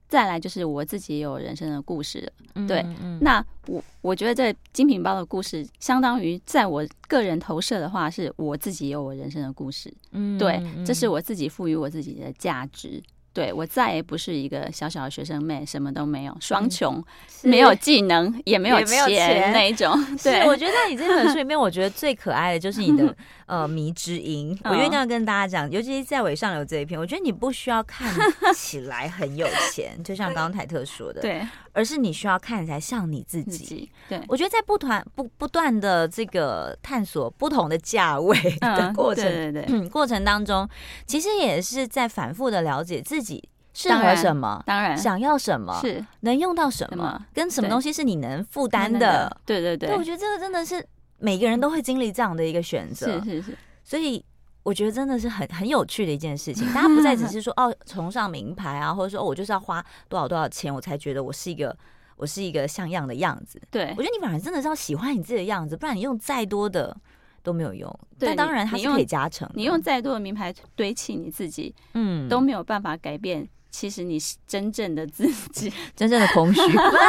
[0.09, 2.83] 再来就是我自己也有人生的故事了，对，
[3.21, 13.01] 那我我觉得这精品包的故事，相当于在我个人投射的话，是我自己有我人生的故事，嗯，对，这是我自己赋予我自己的价值。
[13.39, 17.01] 对，我再也不是一个小小的学生妹，什么都没有，双穷，
[17.43, 19.93] 没有技能，也没有钱那一种。
[20.21, 23.15] 对，我觉得在你这本书里面，我觉得最可爱的就是你的
[23.47, 24.59] 呃迷之音。
[24.65, 28.13] 我一定要跟大家讲，尤其是在伪上流这一篇，我觉得你不需要看
[28.53, 33.89] 起来很有钱，就像刚刚凯特说的，对，而是你需要看起来像你自己。
[34.09, 40.67] 对，我觉得在不团不不断的这个探索不同的价位的过程，对对对，过程当中，
[41.05, 43.19] 其实也是在反复的了解自。
[43.19, 44.61] 自己适合什么？
[44.65, 45.79] 当然，想要什么？
[45.81, 47.25] 是能用到什么？
[47.33, 49.35] 跟什么东西是你能负担的？
[49.45, 49.89] 对对对。
[49.89, 50.85] 对，我觉得这个真的是
[51.19, 53.19] 每个人都会经历这样的一个选择。
[53.19, 53.57] 是是是。
[53.83, 54.23] 所以
[54.63, 56.67] 我觉得真的是很很有趣的一件事情。
[56.73, 61.75] 大家不再只是说哦，崇尚名牌啊，或者说哦，我就是要花多少多少钱，我才觉得我是一个
[62.17, 63.61] 我是一个像样的样子。
[63.71, 66.95] 对，我觉得你反而真的是要喜欢你自己的样子，不然你用再多的
[67.43, 67.99] 都没有用。
[68.17, 73.47] 但当然它是可以加成你，你用再多的名牌堆砌你自己，嗯，都没有办法改变。
[73.71, 76.61] 其实你是真正的自己， 真正的空虚，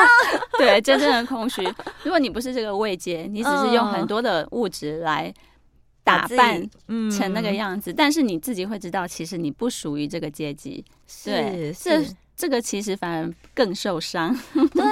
[0.59, 1.62] 对，真正的空虚。
[2.03, 5.33] 如果你不是这个位阶，你只是用很多的物质来
[6.05, 6.61] 打扮
[7.11, 10.85] 成那个样子，但是你自己会知道，其实你不属于这个阶级。
[11.25, 12.05] 对，这
[12.37, 14.38] 这个其实反而更受伤。
[14.53, 14.85] 对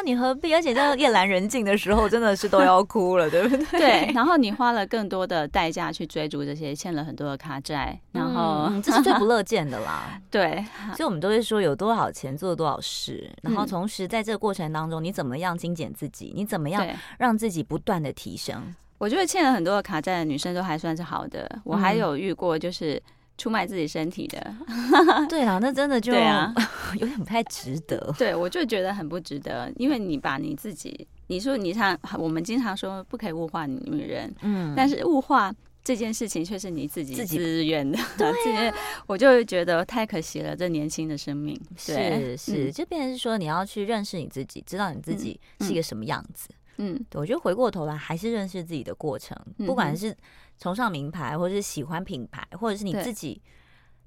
[0.00, 0.02] 啊。
[0.02, 0.52] 你何必？
[0.56, 3.78] 而且在夜阑人静的时候，真的是都要哭了，对不对？
[3.78, 4.12] 对。
[4.14, 10.18] 然后你花了更多的代价去追逐这些，欠了很多的卡债，然后、嗯、这是最不乐见的啦。
[10.30, 10.64] 对。
[10.94, 16.32] 所以我们都会说，有多少钱做多少事，然后同时在这个过程当中，你怎么样精简自己？
[16.34, 16.86] 你怎么样
[17.18, 18.74] 让自己不断的提升？
[18.98, 21.60] 我觉得欠了很多的卡债的女生都还算是好的。
[21.64, 23.02] 我还有遇过就是。
[23.40, 24.54] 出卖自己身体的，
[25.30, 26.54] 对啊，那真的就啊，
[27.00, 27.96] 有点不太值得。
[28.18, 35.50] 对，我就觉得很不值得，因为你把你自己，你说你像我们经常说不可以物化女人，嗯，但是物化
[35.82, 38.74] 这件事情却是你自己自愿的，对、啊，
[39.06, 41.58] 我就觉得太可惜了，这年轻的生命。
[41.78, 46.50] 是是，这边是说你要去认识你自己，知道你自己是一个什么样子。
[46.76, 50.14] 嗯，对，我觉得回过头来还是认识自己的过程，不管是。
[50.60, 53.42] 崇尚名牌，或者是喜欢品牌，或者是你自己。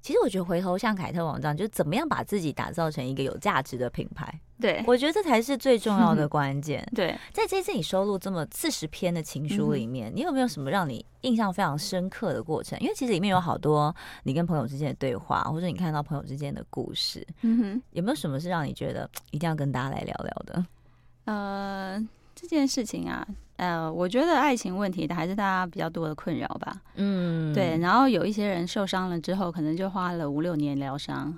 [0.00, 4.38] 其实我觉得回头像凯特网这样，就怎么样把自己打造成一个有价值的品牌。
[4.60, 6.86] 对，我觉得这才是最重要的 关键。
[6.94, 12.78] 对，在这次你收录这么四十篇的情书里面，你有没有什么让你印象非常深刻的过程？
[12.80, 17.26] 因为其实里面有好多你跟朋友之间的对话，或者你看到朋友之间的故事。
[17.40, 20.66] 嗯哼，有没有什么是让你觉得一定要跟大家来聊聊的？
[21.24, 22.08] 呃。
[22.36, 23.24] 这件事情啊，
[23.56, 26.76] 呃，我觉得爱情问题的还是大家比较多的困扰吧。
[26.96, 27.78] 嗯，对。
[27.78, 31.36] 然后有一些人受伤了之后，可能就花了五六年疗伤。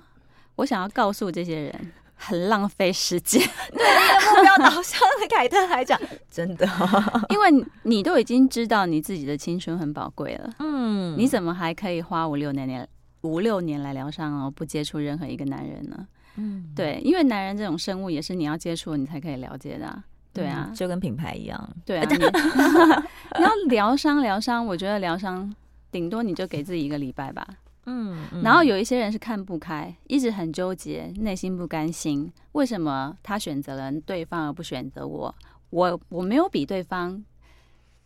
[0.55, 3.39] 我想要告诉这些人，很浪费时间。
[3.71, 5.99] 对一个目标导向的凯特来讲，
[6.31, 6.67] 真的，
[7.29, 10.51] 因为你都已经知道你自己的青春很宝贵了。
[10.57, 12.87] 嗯，你怎么还可以花五六年年
[13.21, 16.07] 五六年来疗伤哦，不接触任何一个男人呢？
[16.37, 20.03] 嗯，对，因为男人这种生物也是你要接触，你才可以了解的啊。
[20.37, 21.69] 对啊，就跟品牌一样。
[21.85, 22.17] 对啊， 你，
[23.43, 25.53] 要疗伤疗伤，我觉得疗伤
[25.91, 27.45] 顶多你就给自己一个礼拜吧。
[27.85, 32.31] 嗯，然后有一些人是看不开，一直很纠结，内心不甘心。
[32.51, 35.33] 为什么他选择了对方而不选择我？
[35.69, 37.23] 我我没有比对方，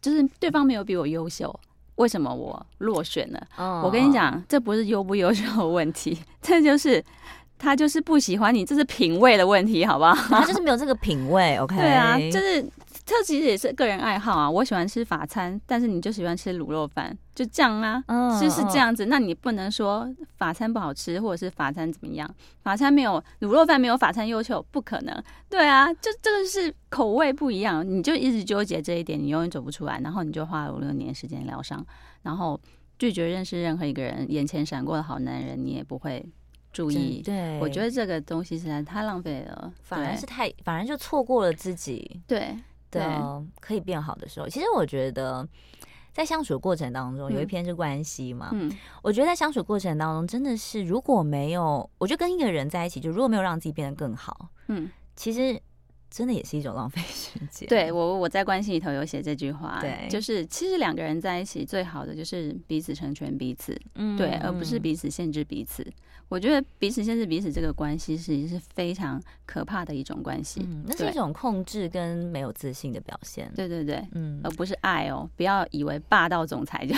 [0.02, 1.60] 就是对方没有比我优秀，
[1.96, 3.48] 为什么我落选了？
[3.58, 7.04] 哦，我跟你讲，这不是优不优秀的问题， 这就是。
[7.62, 10.16] 他就是不喜欢你，这是品味的问题，好不好？
[10.16, 11.76] 他就是没有这个品味， OK？
[11.76, 12.60] 对啊，就是
[13.06, 14.50] 这其实也是个人爱好啊。
[14.50, 19.06] 我喜欢吃法餐，但是你就喜欢吃卤肉饭，就这样啊，嗯、就是这样子。
[19.06, 22.28] 那你不能说法餐不好吃，或者是法餐怎么样？
[22.64, 25.24] 法餐没有卤肉饭没有法餐优秀，不可能。
[25.48, 30.00] 对啊，就这个是口味不一样，你就一直纠结这一点，你永远走不出来。
[30.04, 31.86] 然后你就花了五六年时间疗伤，
[32.24, 32.60] 然后
[32.98, 36.26] 拒绝认识任何一个人，眼前闪过的好男人，你也不会。
[36.72, 42.56] 注意，对，我觉得这个东西实在太浪费了，反而是太，反而就错过了自己对
[42.90, 43.04] 对
[43.60, 44.48] 可以变好的时候。
[44.48, 45.48] 其实我觉得，
[46.14, 55.62] 在相处过程当中，有一篇是关系嘛，嗯，我觉得在相处过程当中，真的是如果没有，我觉得跟一个人在一起，就如果没有让自己变得更好，嗯，其实。
[56.14, 57.66] 真的也是一种浪费 时间。
[57.70, 65.90] 对，我，我在关系里头有写这句话，对，就是其实两个人在一起最好的就是彼此成全彼此，嗯，对，而不是彼此限制彼此。
[66.32, 73.52] 我觉得彼此限制彼此这个关系是是非常可怕的一种关系，嗯，那是一种控制跟没有自信的表现。
[73.54, 76.96] 对对对，嗯，而不是爱哦，不要以为霸道总裁就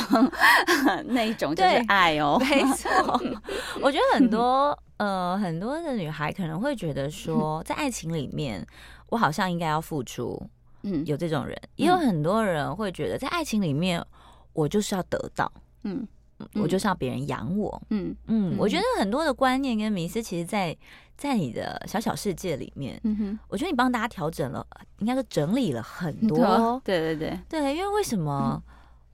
[1.09, 2.91] 那一种就是爱哦，没错。
[3.81, 8.63] 我觉得很多呃很多的女孩可能会觉得说，在爱情里面。
[9.09, 10.41] 我好像应该要付出，
[10.81, 14.03] 嗯，有这种人，也有很多人会觉得，在爱情里面，
[14.53, 15.51] 我就是要得到，
[15.83, 16.07] 嗯，
[16.55, 20.75] 我就是要别人养我，嗯嗯，我觉得很多的观念跟迷思，其实，在
[21.17, 24.65] 在你的小小世界里面，嗯哼，我觉得你帮大家调整了，
[24.99, 28.61] 应该说整理了很多，对对对对，因为为什么，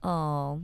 [0.00, 0.60] 呃，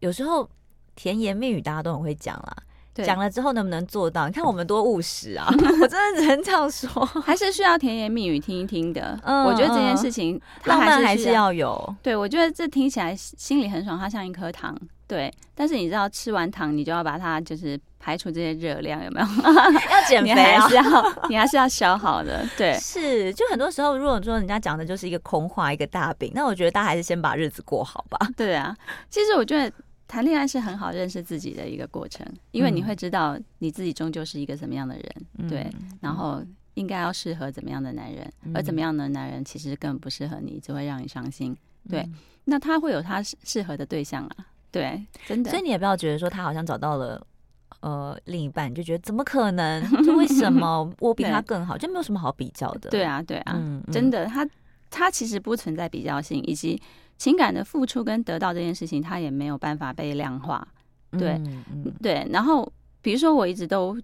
[0.00, 0.48] 有时候
[0.96, 2.56] 甜言蜜语大家都很会讲啦。
[3.04, 4.26] 讲了之后能不能做到？
[4.26, 5.46] 你看我们多务实啊！
[5.54, 9.16] 我真的只能这样说， 还是需要甜言蜜语听一听的。
[9.22, 11.94] 嗯，我觉得这件事情浪漫还是要有。
[12.02, 14.76] 对，我觉得这听起来心里很爽，它像一颗糖。
[15.08, 19.26] 对，但是你知道吃完糖，你就要把它就是排除这些热量，有没有？
[19.90, 20.34] 要减肥啊！
[20.34, 22.46] 你还是要，你还是要消耗的。
[22.56, 23.32] 对，是。
[23.32, 28.18] 就很多时候，如果说人家讲的就是一个空话，一个大饼，那我觉得大家还是先把日子过好吧。
[28.36, 28.76] 对啊，
[29.10, 29.72] 其实我觉得。
[30.10, 35.04] 谈恋爱是很好认识自己的一个过程，因为你会知道你自己终究是一个什么样的人，
[35.36, 36.42] 嗯、对，然后
[36.72, 41.54] 应该要适合怎么样的男人，嗯、而怎么样的男人其实根本不适合你，只会让你伤心。
[41.90, 44.36] 对，嗯、那他会有他适合的对象啊，
[44.70, 45.50] 对，真的。
[45.50, 47.26] 所以你也不要觉得说他好像找到了
[47.80, 49.82] 呃另一半，你就觉得怎么可能？
[50.04, 51.76] 就为什么 我比他更好？
[51.76, 52.90] 就没有什么好比较的。
[52.90, 54.48] 对啊，对啊，嗯、真的，他
[54.90, 56.80] 他其实不存在比较性，以及。
[57.18, 60.64] 情感的付出跟得到这件事情，他也没有办法被量化，
[61.10, 62.24] 对，嗯嗯、对。
[62.30, 63.98] 然后，比如说，我一直都，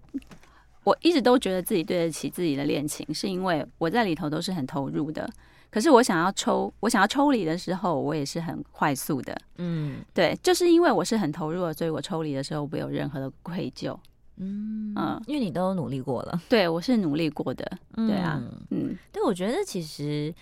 [0.83, 5.29] 我一直都觉得自己对得起自己的恋情，是因为我在里头都是很投入的。
[5.75, 9.37] 可是，我想要抽，我想要抽离的时候，我也是很快速的。
[9.57, 13.93] 嗯，对，就是因为我是很投入的，所以我抽离的时候不有任何的愧疚。
[14.37, 17.69] 嗯嗯，因为你都努力过了，对，我是努力过的。
[17.95, 20.33] 对啊，嗯，对，我觉得其实。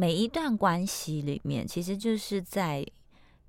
[0.00, 2.86] 每一段关系里面，其实就是在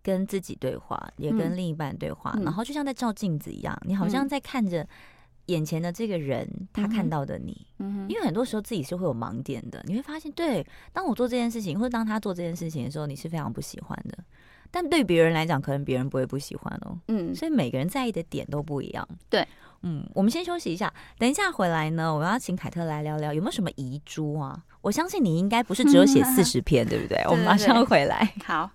[0.01, 4.87] 跟自己对话，也跟另一半对话，嗯、然后就像在照镜子一样，你好像在看着
[5.49, 7.65] 眼前的这个人，嗯、他看到的你。
[7.79, 14.17] 嗯、因为很多时候自己是会有盲点的，你会发现，对，当我做这件事情，或者当他做这件事情的时候，你是非常不喜欢的。
[14.71, 16.95] 但对别人来讲，可能别人不会不喜欢哦。
[17.07, 19.07] 嗯，所以每个人在意的点都不一样。
[19.27, 19.47] 对，
[19.81, 24.63] 嗯，我们先休息一下，等一下回来呢，我要请凯特来聊聊有没有什么遗珠啊。
[24.81, 27.17] 我相信你应该不是只有写四十 篇，对不对？
[27.27, 28.31] 我们马上回来。
[28.45, 28.69] 好，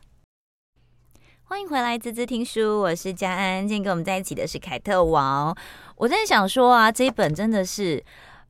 [1.46, 3.60] 欢迎回来，滋滋听书，我是佳安。
[3.68, 5.54] 今天跟我们在一起的是凯特王。
[5.96, 8.02] 我在想说啊，这一本真的是。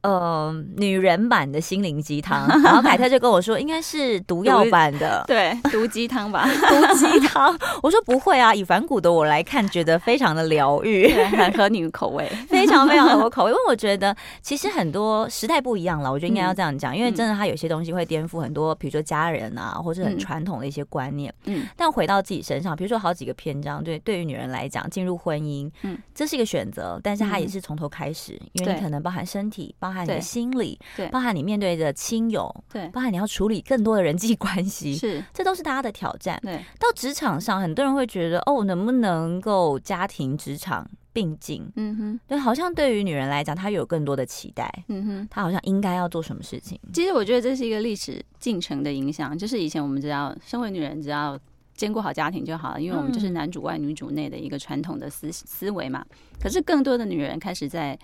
[0.04, 7.58] 呃，女人版的心灵鸡汤， 然后凯特就跟我说，应该是毒药版的， 对，毒鸡汤吧， 毒鸡汤。
[7.82, 13.50] 我说不会啊，以反骨的我来看，觉得非常的疗愈，很合你的口味，非常非常合我口味。
[13.50, 21.32] 因为我觉得其实很多时代不一样了，我觉得应该要这样讲，因为真的它有些东西会颠覆很多，比如说家人啊，或者很传统的一些观念。
[21.46, 30.04] 嗯，但回到自己身上，比如说好几个篇章，对，对于女人来讲，进入婚姻，嗯，这是一个选择，但是它也是从头开始，因为你可能包含身体，包含。
[30.04, 36.38] 包含你的心理，对，包含你面对的亲友，对，包含你要处理更多的人际关系，是，这都是大家的挑战。
[36.42, 41.64] 对，到职场上，很多人会觉得，哦，能不能够家庭职场并进？
[41.76, 44.68] 嗯哼，对，好像对于女人来讲，她有更多的期待。
[44.88, 46.78] 嗯哼，她好像应该要做什么事情？
[46.92, 51.38] 其实我觉得这是一个历史进程的影响，就是以前我们知道身为女人，只要
[51.76, 56.04] 兼顾好家庭就好了，因为我们就是男主外女主内的一个传统的思思维嘛。
[56.40, 57.96] 可是更多的女人开始在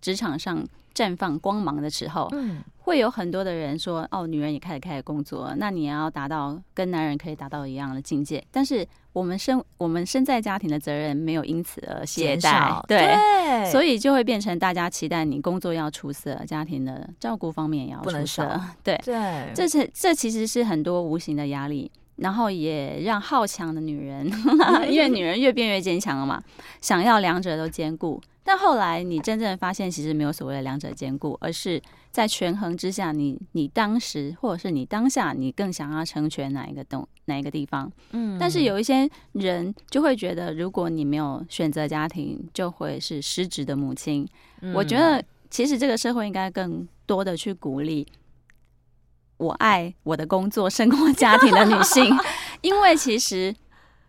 [0.00, 0.66] 职场上。
[0.96, 18.98] 绽放光芒的时候，嗯，会有很多的人说：“哦，女人也开始开始工作，那你也要达到跟男人可以达到一样的境界。”但是我们身我们身在家庭的责任没有因此而懈怠，对，对，所以就会变成大家期待你工作要出色，家庭的照顾方面也要出色，对。
[19.04, 24.26] 对，这是这其实是很多无形的压力，然后也让好强的女人，
[24.90, 26.42] 因为女人越变越坚强了嘛，
[26.80, 28.20] 想要两者都兼顾。
[28.42, 37.90] 但后来你真正发现，其实没有所谓的两者兼顾，而是在权衡之下你，你你当时或者是你当下，你更想要成全哪一个东哪一个地方？
[38.12, 38.38] 嗯。
[38.38, 44.24] 但是有一些人就会觉得，如果你没有选择家庭，就会是失职的母亲。
[44.60, 44.72] 嗯。
[44.74, 48.06] 我觉得，其实这个社会应该更多的去鼓励
[49.38, 52.04] 我爱我的工作胜过家庭的女性，
[52.62, 53.54] 因为其实。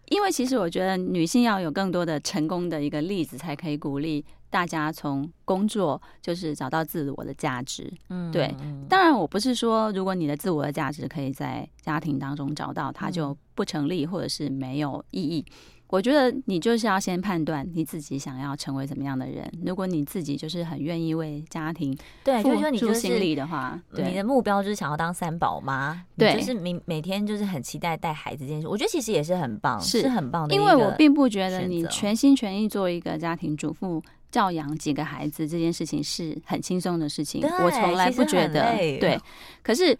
[0.09, 7.91] 因为其实我觉得女性要有更多的成功的一个例子，才可以鼓励大家从工作就是找到自我的价值。
[8.07, 8.55] 嗯，对。
[8.87, 15.45] 当然，我不是说如果你的自我的价值可以在家庭当中找到，它就不成立或者是没有意义。
[15.89, 19.49] 我觉得你就是要先判断你自己想要成为怎么样的人。
[19.65, 28.67] 如果你自己就是很愿意为家庭对，就是说你付出心力的话，你的目标就是想要当三宝妈，对，就是每每天就是很期待带孩子这件事。
[28.67, 30.53] 我觉得其实也是很棒，是，是很棒的。
[30.53, 37.41] 因为我并不觉得你全心全意做一个家庭主妇，教养几个孩子这件事情是很轻松的事情。
[37.41, 39.17] 我从来不觉得，对。
[39.63, 39.97] 可是，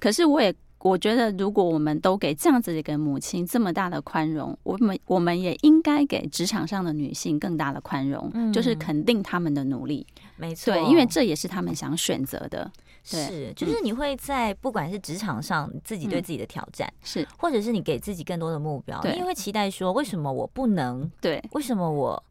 [0.00, 0.52] 可是我也。
[0.80, 10.06] 我觉得，如果我们都给这样子的一个母亲这么大的宽容，我们我们也应该给职场上的女性更大的宽容，嗯、就是肯定他们的努力。
[10.36, 12.70] 没错，对，因为这也是他们想选择的。
[13.02, 21.10] 是，就是你会在不管是职场上自己对自己的挑战，是、嗯，或者是你给自己更多的目标，你也会期待说，为什么我不能？
[21.20, 22.22] 对，为什么我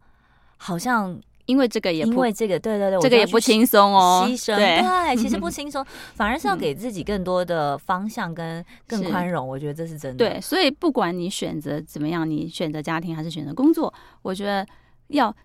[0.57, 1.19] 好像？
[1.49, 4.23] 因为这个也不，因为这个，对对对，这个也不轻松哦。
[4.23, 5.83] 牺牲，对，对，其实不轻松，
[6.13, 9.47] 反而是要给自己更多的方向跟更宽容。
[9.47, 10.29] 我觉得这是真的。
[10.29, 14.63] 对，所以不管你选择怎么样，你选择家庭还是选择工作，我觉得
[15.07, 15.35] 要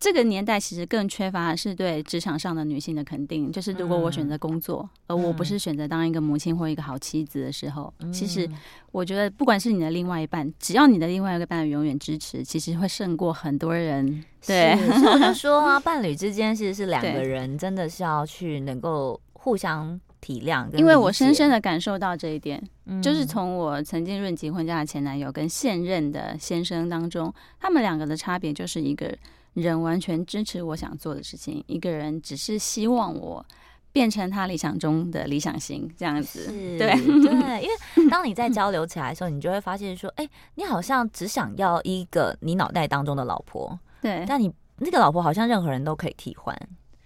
[0.00, 8.48] 这个年代其实更缺乏的是对职场上的女性的肯定，就是如果我选择工作，嗯、而我不是选择当一个母亲或一个好妻子的时候，嗯、其实
[8.92, 14.24] 我觉得不管是你的另外一半，只要你的另外一个伴侣永远支持，其实会胜过很多人。
[14.46, 20.66] 对，我就说啊， 伴侣之间其实是两个人，真的是要去能够互相体谅。
[20.78, 27.30] 因为我深深的感受到这一点，嗯、就是从我曾经论及婚嫁的前男友跟现任的先生当中，
[27.60, 29.14] 他们两个的差别就是一个。
[29.54, 33.44] 人完全支持我想做的事情，一个人只是希望我
[33.92, 36.44] 变成他理想中的理想型这样子。
[36.44, 37.70] 是对对，因为
[38.08, 46.56] 当你在交流起来的时候，你就会发现说，哎、欸，你好像只想要一个你脑袋当中的老婆，对，但你那个老婆好像任何人都可以替换。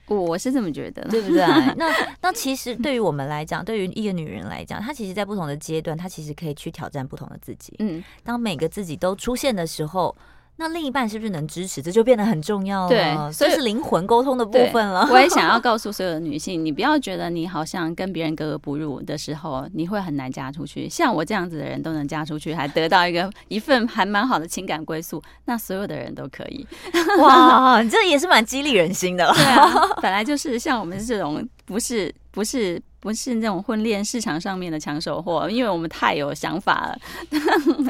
[0.07, 1.47] 我是这么觉得，对不对？
[1.77, 1.91] 那
[2.21, 7.75] 那其实对于我们来讲，对于一个女人来讲，她其实，在不同的阶段，她其实可以去挑战不同的自己。
[7.79, 10.15] 嗯，当每个自己都出现的时候。
[10.57, 11.83] 那另一半是不是能支持？
[11.83, 12.89] 这就变得很重要了。
[12.89, 15.07] 对，所以是灵魂沟通的部分了。
[15.11, 20.89] 我也想要告诉所有的女性，你不要觉得你好像跟别人格格不入的时候，你会很难嫁出去。
[20.89, 26.65] 像我这样子的人都能嫁出去，还得到一个一份还蛮好的情感归宿，那所有的人都可以。
[27.19, 29.29] 哇，这也是蛮激励人心的。
[29.35, 36.99] 对啊， 本来就是像我们这种不是不是不是那种婚恋市场上面的抢手货，因为我们太有想法了，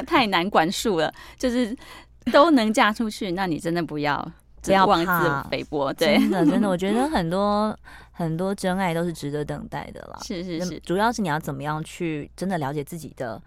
[0.07, 1.77] 太难管束了，就是。
[2.31, 5.93] 都能嫁出去，那你真的不要不要妄自菲薄。
[5.93, 7.77] 对，真的真的， 我觉得很多
[8.11, 10.19] 很多真爱都是值得等待的啦。
[10.23, 13.41] 是是是，主要是你要怎么样去真的了解自己的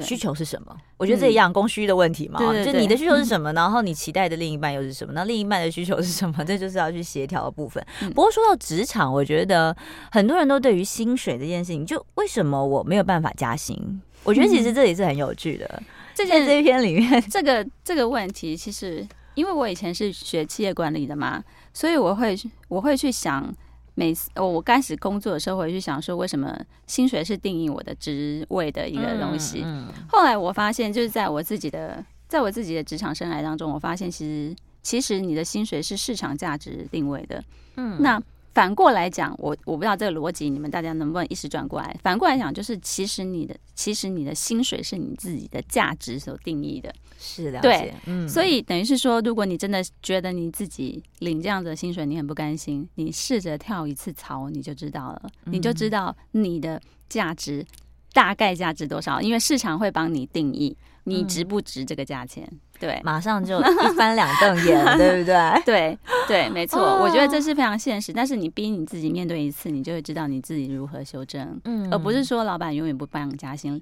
[0.00, 0.76] 需求是什么？
[0.98, 2.38] 我觉得这一样供需的问题嘛。
[2.38, 5.12] 对，就你的需求是什么，然后你期待的另一半又是什么？
[5.16, 6.44] 那另一半的需求是什么？
[6.44, 7.84] 这就是要去协调的部分。
[8.14, 9.74] 不过说到职场，我觉得
[10.12, 14.02] 很多人都对于薪水这件事情，就为什么我没有办法加薪？
[14.24, 15.82] 我觉得其实这也是很有趣的。
[16.18, 21.42] 这件这一篇里面， 这个这个问题，其实因为我以前是学企业管理的嘛，
[21.72, 23.54] 所以我会我会去想，
[23.94, 26.58] 每次我我开始工作的时候，我会去想说，为什么
[26.88, 29.62] 薪水是定义我的职位的一个东西。
[29.64, 37.44] 嗯嗯、后来我发现，就是在我自己的在我自己的职场生涯当中，我发现其实其实你的薪水是市场价值定位的。
[37.76, 38.20] 嗯，那。
[38.58, 41.96] 反过来讲，我我不知道这个逻辑，你们大家能不能一时转过来？
[42.02, 57.64] 反过来讲，就是其实你的其实你的薪水是你自己的价值所定义的，是的，对，嗯，所以等于是说，如果你真的觉得你自己领这样子的薪水你很不甘心，你试着跳一次槽，你就知道了，你就知道你的价值
[58.12, 60.76] 大概价值多少，因为市场会帮你定义
[61.08, 62.48] 你值不值这个价钱。
[62.78, 65.62] 对，马上就一翻两瞪眼， 对不对？
[65.64, 65.98] 对
[66.28, 68.12] 对，没错，我觉得这是非常现实。
[68.12, 73.80] 但是你逼你自己面对一次，你就会知道你自己如何修正，嗯，而不是说老板永远不帮你加薪。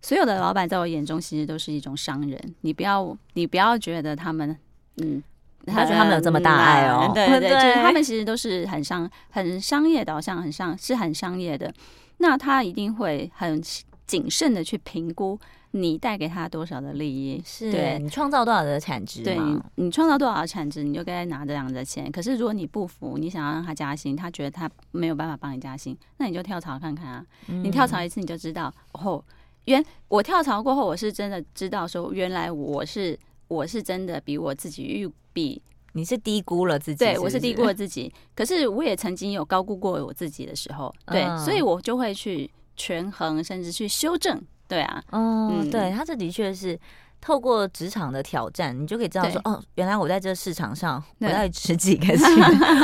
[0.00, 4.56] 所有的老板在我眼中其实都是一种商人，你不要你不要觉得他们，
[4.98, 5.20] 嗯，
[5.66, 11.72] 他觉得他们有这么大爱哦， 对对，就是他们其实都是很商很商业导向，很商是很商业的。
[12.18, 13.60] 那他一定会很
[14.06, 15.36] 谨慎的去评估。
[15.76, 17.40] 你带给他多少的利益？
[17.44, 19.22] 是对你创造多少的产值？
[19.22, 19.38] 对
[19.74, 22.10] 你，创造多少的产值，你就该拿这样的钱。
[22.10, 27.26] 可是如果你不服，你想要让他加薪，他觉得他没有办法帮你加薪，那你就跳槽看看啊！
[27.48, 29.22] 嗯、你跳槽一次，你就知道哦，
[29.66, 33.18] 原我跳槽过后，我是真的知道说，原来我是
[33.48, 35.60] 我是真的比我自己预比
[35.92, 37.16] 你是低估了自己是是？
[37.16, 38.12] 对，我是低估了自己。
[38.34, 44.42] 可是我也曾经有高估过我自己的时候，对，嗯、所以我就会去权衡，甚至去修正。
[44.68, 46.78] 对啊，嗯，嗯对，他这的确是
[47.20, 52.26] 透过职场的挑战，你就可以知道说，哦，原来我在这市场上，我到底值几个 钱，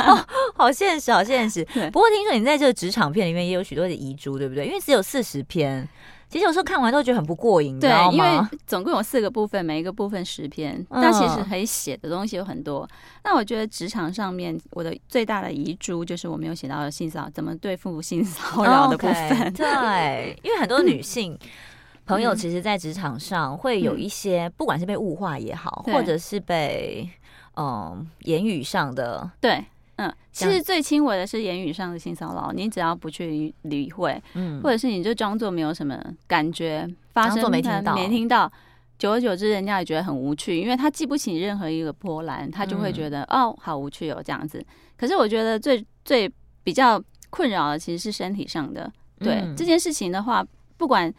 [0.07, 0.25] 哦，
[0.55, 1.63] 好现实，好现实。
[1.91, 4.65] 不过听说你在这个职场片里面也有许多的遗珠，对不对？
[4.65, 5.87] 因为只有四十篇，
[6.27, 8.27] 其实有时候看完都觉得很不过瘾，对，因为
[8.65, 12.89] 总共有四个部分，每一个部分十篇，但其实可以写的东西有很多。
[13.23, 19.15] 那我觉得职场上面我的最大的遗珠就是我没有写到的性骚扰，怎么对付性骚扰的部分。
[19.15, 21.37] Okay, 对，因为很多女性。
[22.05, 27.09] 朋友其实，在职场上会有一些，不管是被物化也好，或者是被
[27.55, 29.63] 嗯言语上的对，
[29.95, 35.97] 嗯，其实最轻微的是言语上的性骚扰，你只要不去理会，嗯，或者是你就装作没有什么
[36.27, 38.51] 感觉发生，没听到，没听到，
[38.99, 44.61] 久而久之，人家也觉得很无趣，因为他记不起任何一个波澜，他就会觉得哦，好无趣哦这样子。
[44.97, 46.29] 可是我觉得最最
[46.63, 49.41] 比较困扰的其实是身体上的，对。
[49.55, 50.45] 这件事情的话，
[50.75, 51.13] 不管。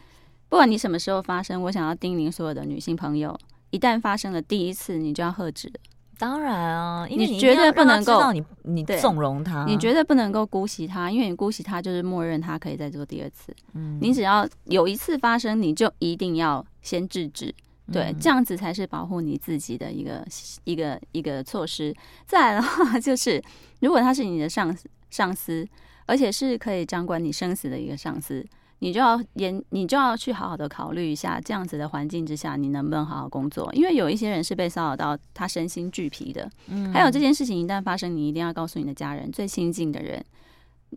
[0.55, 3.37] 不管你什么时候发生，我想要叮咛所有的女性朋友：
[3.71, 5.69] 一旦发生了第一次，你就要喝止。
[6.17, 13.53] 当然啊，因为你，你绝对不能够你你纵容他，你绝对不能够姑息他，因为你姑息他就是默认他可以再做第二次。
[13.73, 17.53] 嗯，你只要有一次发生，你就一定要先制止。
[17.91, 20.25] 对，这样子才是保护你自己的一个
[20.63, 21.93] 一个一个措施。
[22.25, 23.43] 再来的话， 就是
[23.81, 25.67] 如果他是你的上司上司，
[26.05, 28.41] 而且是可以掌管你生死的一个上司。
[28.79, 33.71] 你就要研，你就要去好好的考虑一下，这样子的环境之下，你能不能好好工作？
[33.73, 36.49] 因为有一些人是被骚扰到，他身心俱疲的。
[36.67, 40.23] 嗯，还有这件事情一旦发生，你一定要告诉你的家人，最亲近的人，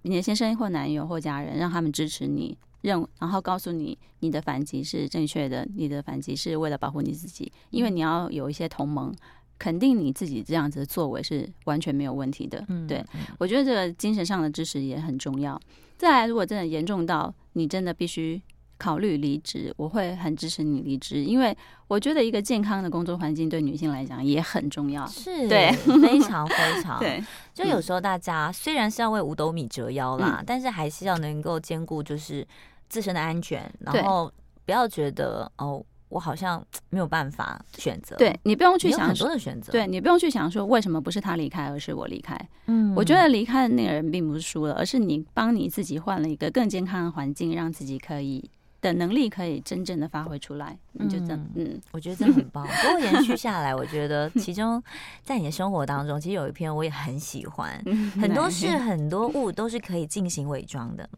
[0.02, 9.14] 你的先生或男友或家人，让他们支持你，认，然后告诉你你的反击是正确的，你的反击是为了保护你自己，因为你要有一些同盟，
[9.58, 12.64] 肯定你自己这样子的作为是完全没有问题的。
[12.68, 13.04] 嗯，对，
[13.38, 15.60] 我觉得这个精神上的支持也很重要。
[15.96, 18.40] 再来，如果真的严重到你真的必须
[18.78, 21.56] 考虑离职，我会很支持你离职，因为
[21.88, 25.04] 我觉得一个健康的工作环境对女性来讲也很重要。
[25.06, 26.98] 是，对，非常非常。
[27.02, 27.20] 对，
[27.52, 32.46] 就有时候大家虽然是要为五斗米折腰啦，嗯、但是还是要能够兼顾就是
[32.88, 34.32] 自身的安全，然后
[34.64, 35.84] 不要觉得哦。
[36.08, 42.38] 我好像没有办法选择，对，你不用去想很多的选择，对，你不用去想说为什么不是他离开，而是我离开。
[42.66, 48.50] 嗯，我觉得离开的那个人并不是输了，而是你帮你自己换了一个更健康的环境，让自己可以。
[48.80, 52.66] 的能力可以真正的发挥出来，你就这样，嗯，我觉得这很棒。
[52.66, 54.82] 不过延续下来，我觉得其中
[55.24, 57.82] 在你的生活当中，其实有一篇我也很喜欢。
[58.20, 61.08] 很多事、很多物都是可以进行伪装的，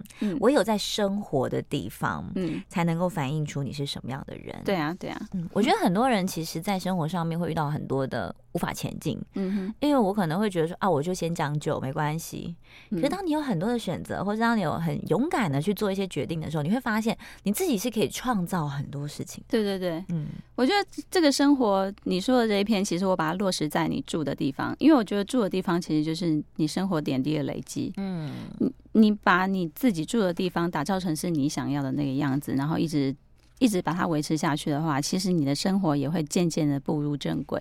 [0.40, 4.56] 唯有在生活的地方，嗯，才能够反映出你是什么样的人。
[4.64, 5.20] 对啊，对啊。
[5.32, 9.20] 嗯，我觉得很多人其实，在生活上面会遇到很多的无法前进。
[9.34, 12.56] 嗯哼，因为我可能会觉得说啊，我就先将就，没关系。
[12.90, 17.50] 可是当你有很多的选择，或者当你有很勇敢的去做一些决定的时候，你会发现你。
[17.50, 19.42] 你自己是可以创造很多事情。
[19.48, 27.92] 对对对，嗯，我觉得这个生活你说的这一篇，其实我把它落实在你住的地方，因为我觉得住的地方其实就是你生活点滴的累积。
[27.96, 28.30] 嗯，
[28.60, 33.12] 你你把你自己住的地方打造成是你想要的那个样子，然后一直
[33.58, 37.60] 一直把它维持下去的话，其实你的生活也会渐渐的步入正轨。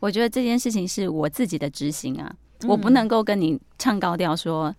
[0.00, 4.74] 我觉得这件事情是我自己的执行啊，嗯，我不能够跟你唱高调说。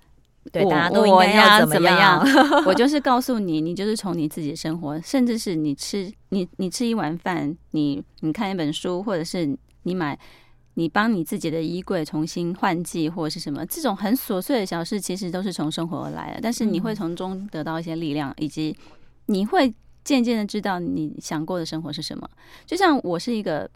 [0.50, 2.26] 对，大家都应该要怎么样？
[2.66, 10.18] 我就是告诉你，你就是从你自己的生活，甚至是你吃你你吃一碗饭，你你看一本书，或者是你买
[10.76, 16.40] 你帮你自己的衣柜重新换季，或者是什么这种很琐碎的小事，其实都是从生活而来的。
[16.42, 18.74] 但是你会从中得到一些力量，以及
[19.26, 19.74] 你会
[20.06, 22.26] 渐渐的知道你想过的生活是什么。
[22.66, 23.70] 就像我是一个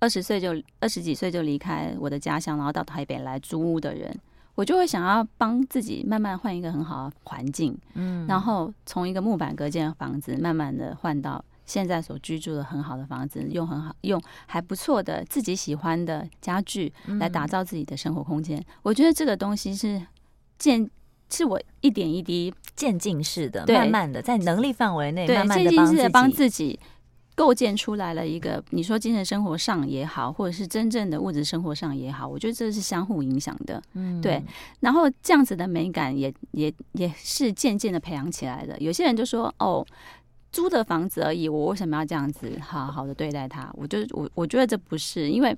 [0.00, 4.18] 二十岁就二十几岁就离开我的家乡，然后到台北来租屋的人。
[4.54, 18.60] 我就会想要帮自己慢慢换一个很好的环境，嗯，然后从一个木板隔间的房子，慢慢的换到现在所居住的很好的房子，用很好用还不错的自己喜欢的家具来打造自己的生活空间。
[18.82, 20.04] 我觉得这个东西是
[20.58, 20.90] 渐
[21.30, 26.80] 是我一点一滴渐进式的，慢慢的在能力范围内，慢慢的帮自己。
[27.38, 34.42] 构建出来了一个，你说精神生活上也好，或者是真正的物质生活上也好，我觉得这是相互影响的，嗯，对。
[34.80, 38.76] 然后这样子的美感也也也是渐渐的培养起来的。
[38.80, 39.86] 有些人就说：“哦，
[40.50, 45.56] 租的房子而已，我为什么要这样子好好的对待它？”我就我我觉得这不是，因为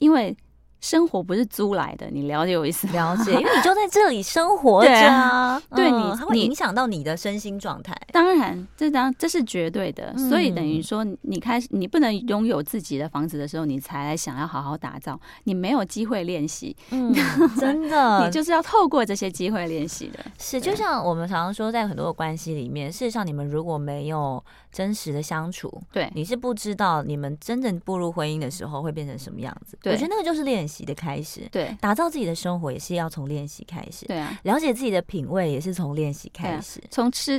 [0.00, 0.36] 因为。
[0.84, 2.86] 生活不是租来的，你了解我意思？
[2.88, 7.96] 了解，因为你就在这里生活着啊，对，你它会影响到你的身心状态。
[8.12, 10.14] 当然，这当这是绝对的。
[10.18, 16.76] 所以等于说，你开始你不能拥有自己的房子的时候，你才想要好好打造，你没有机会练习。
[16.90, 17.14] 嗯，
[17.58, 20.22] 真的，你就是要透过这些机会练习的。
[20.38, 29.78] 是，就像我们常常说，在很多的关系里面，事实上，你们如果没有真实的相处，对，你是不知道你们真正步入婚姻的时候会变成什么样子。
[29.80, 30.73] 对，我觉得那个就是练习。
[30.82, 37.38] 的开始，对，打造自己的生活也是要从练习开始，对啊，了解自己的品味也是从练习开始，从、啊、吃，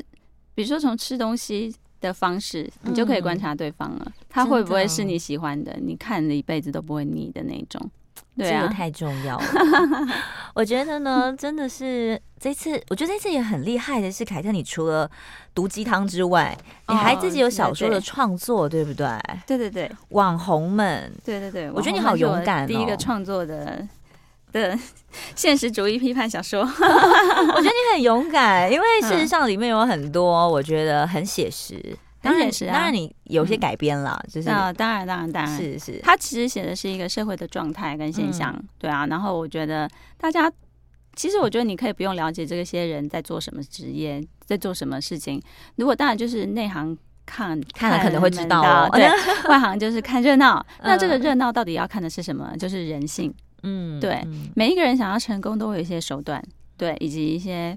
[0.53, 7.89] 比如说从吃东西的方式，你就可以观察对方了，嗯、他会不会是你喜欢的，的你看了一辈子都不会腻的那种。
[8.38, 9.45] 对啊，这个太重要了。
[10.53, 15.09] 我觉得呢，真的是这次，我觉得这次也很厉害的是，凯特，你除了
[15.53, 16.57] 毒鸡汤之外，
[16.89, 19.07] 你还自己有小说的创作，对不对？
[19.47, 22.68] 对对对，网红们，对对对，我觉得你好勇敢哦。
[22.68, 23.86] 第一个创作的
[24.51, 24.78] 的
[25.36, 31.97] 现实主义批判小说， 我觉得你很勇敢，因为事实上里面有很多我觉得很写实。
[32.26, 35.99] 当然是啊，当然你有些改编了，就是啊，当然当然当然，是是。
[36.03, 39.05] 他其实写的是一个社会的状态跟现象，对啊。
[39.07, 40.51] 然后我觉得大家，
[41.15, 45.41] 其实我觉得你可以不用了解这些人在做什么职业，在做什么事情。
[45.76, 49.07] 如果当然就是内行看看了可能会知道哦， 对，
[49.49, 50.65] 外行就是看热闹。
[50.84, 52.55] 那这个热闹到底要看的是什么？
[52.57, 53.34] 就是人性。
[53.63, 54.21] 嗯，对，
[54.55, 56.43] 每一个人想要成功都会有一些手段，
[56.78, 57.76] 对，以及一些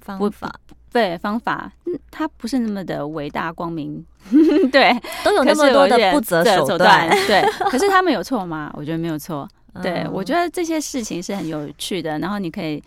[0.00, 0.52] 方法。
[0.92, 4.04] 对方法，嗯，它不是那么的伟大光明，
[4.72, 4.92] 对，
[5.24, 7.42] 都有那么多的不择手段，对。
[7.70, 8.70] 可是他们有错吗？
[8.74, 9.48] 我觉得没有错。
[9.82, 12.82] 对，我觉得这些事情是很有趣的，然后你可以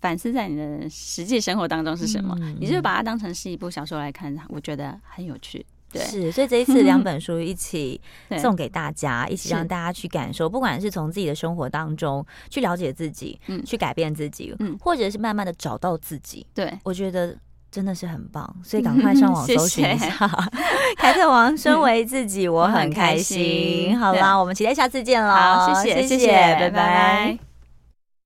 [0.00, 5.64] 反思在你的实际生活当中是什么，嗯、你就把它当成是一部小说来看，我觉得很有趣。
[5.92, 8.00] 对，是，所以这一次两 本书一起
[8.38, 16.46] 送给大家，一起让大家去感受，不管是从自己的生活当中去了解自己，嗯，去改变自己，嗯，或者是慢慢的找到自己。
[16.52, 17.36] 对，我觉得
[17.70, 20.08] 真的是很棒，所以赶快上网 搜寻一下
[20.96, 23.98] 《凯特王身为自己》，我很开心。
[23.98, 25.32] 好啦，我们期待下次见喽！
[25.32, 26.70] 好，谢谢，谢谢，拜拜。
[26.70, 27.45] 拜拜。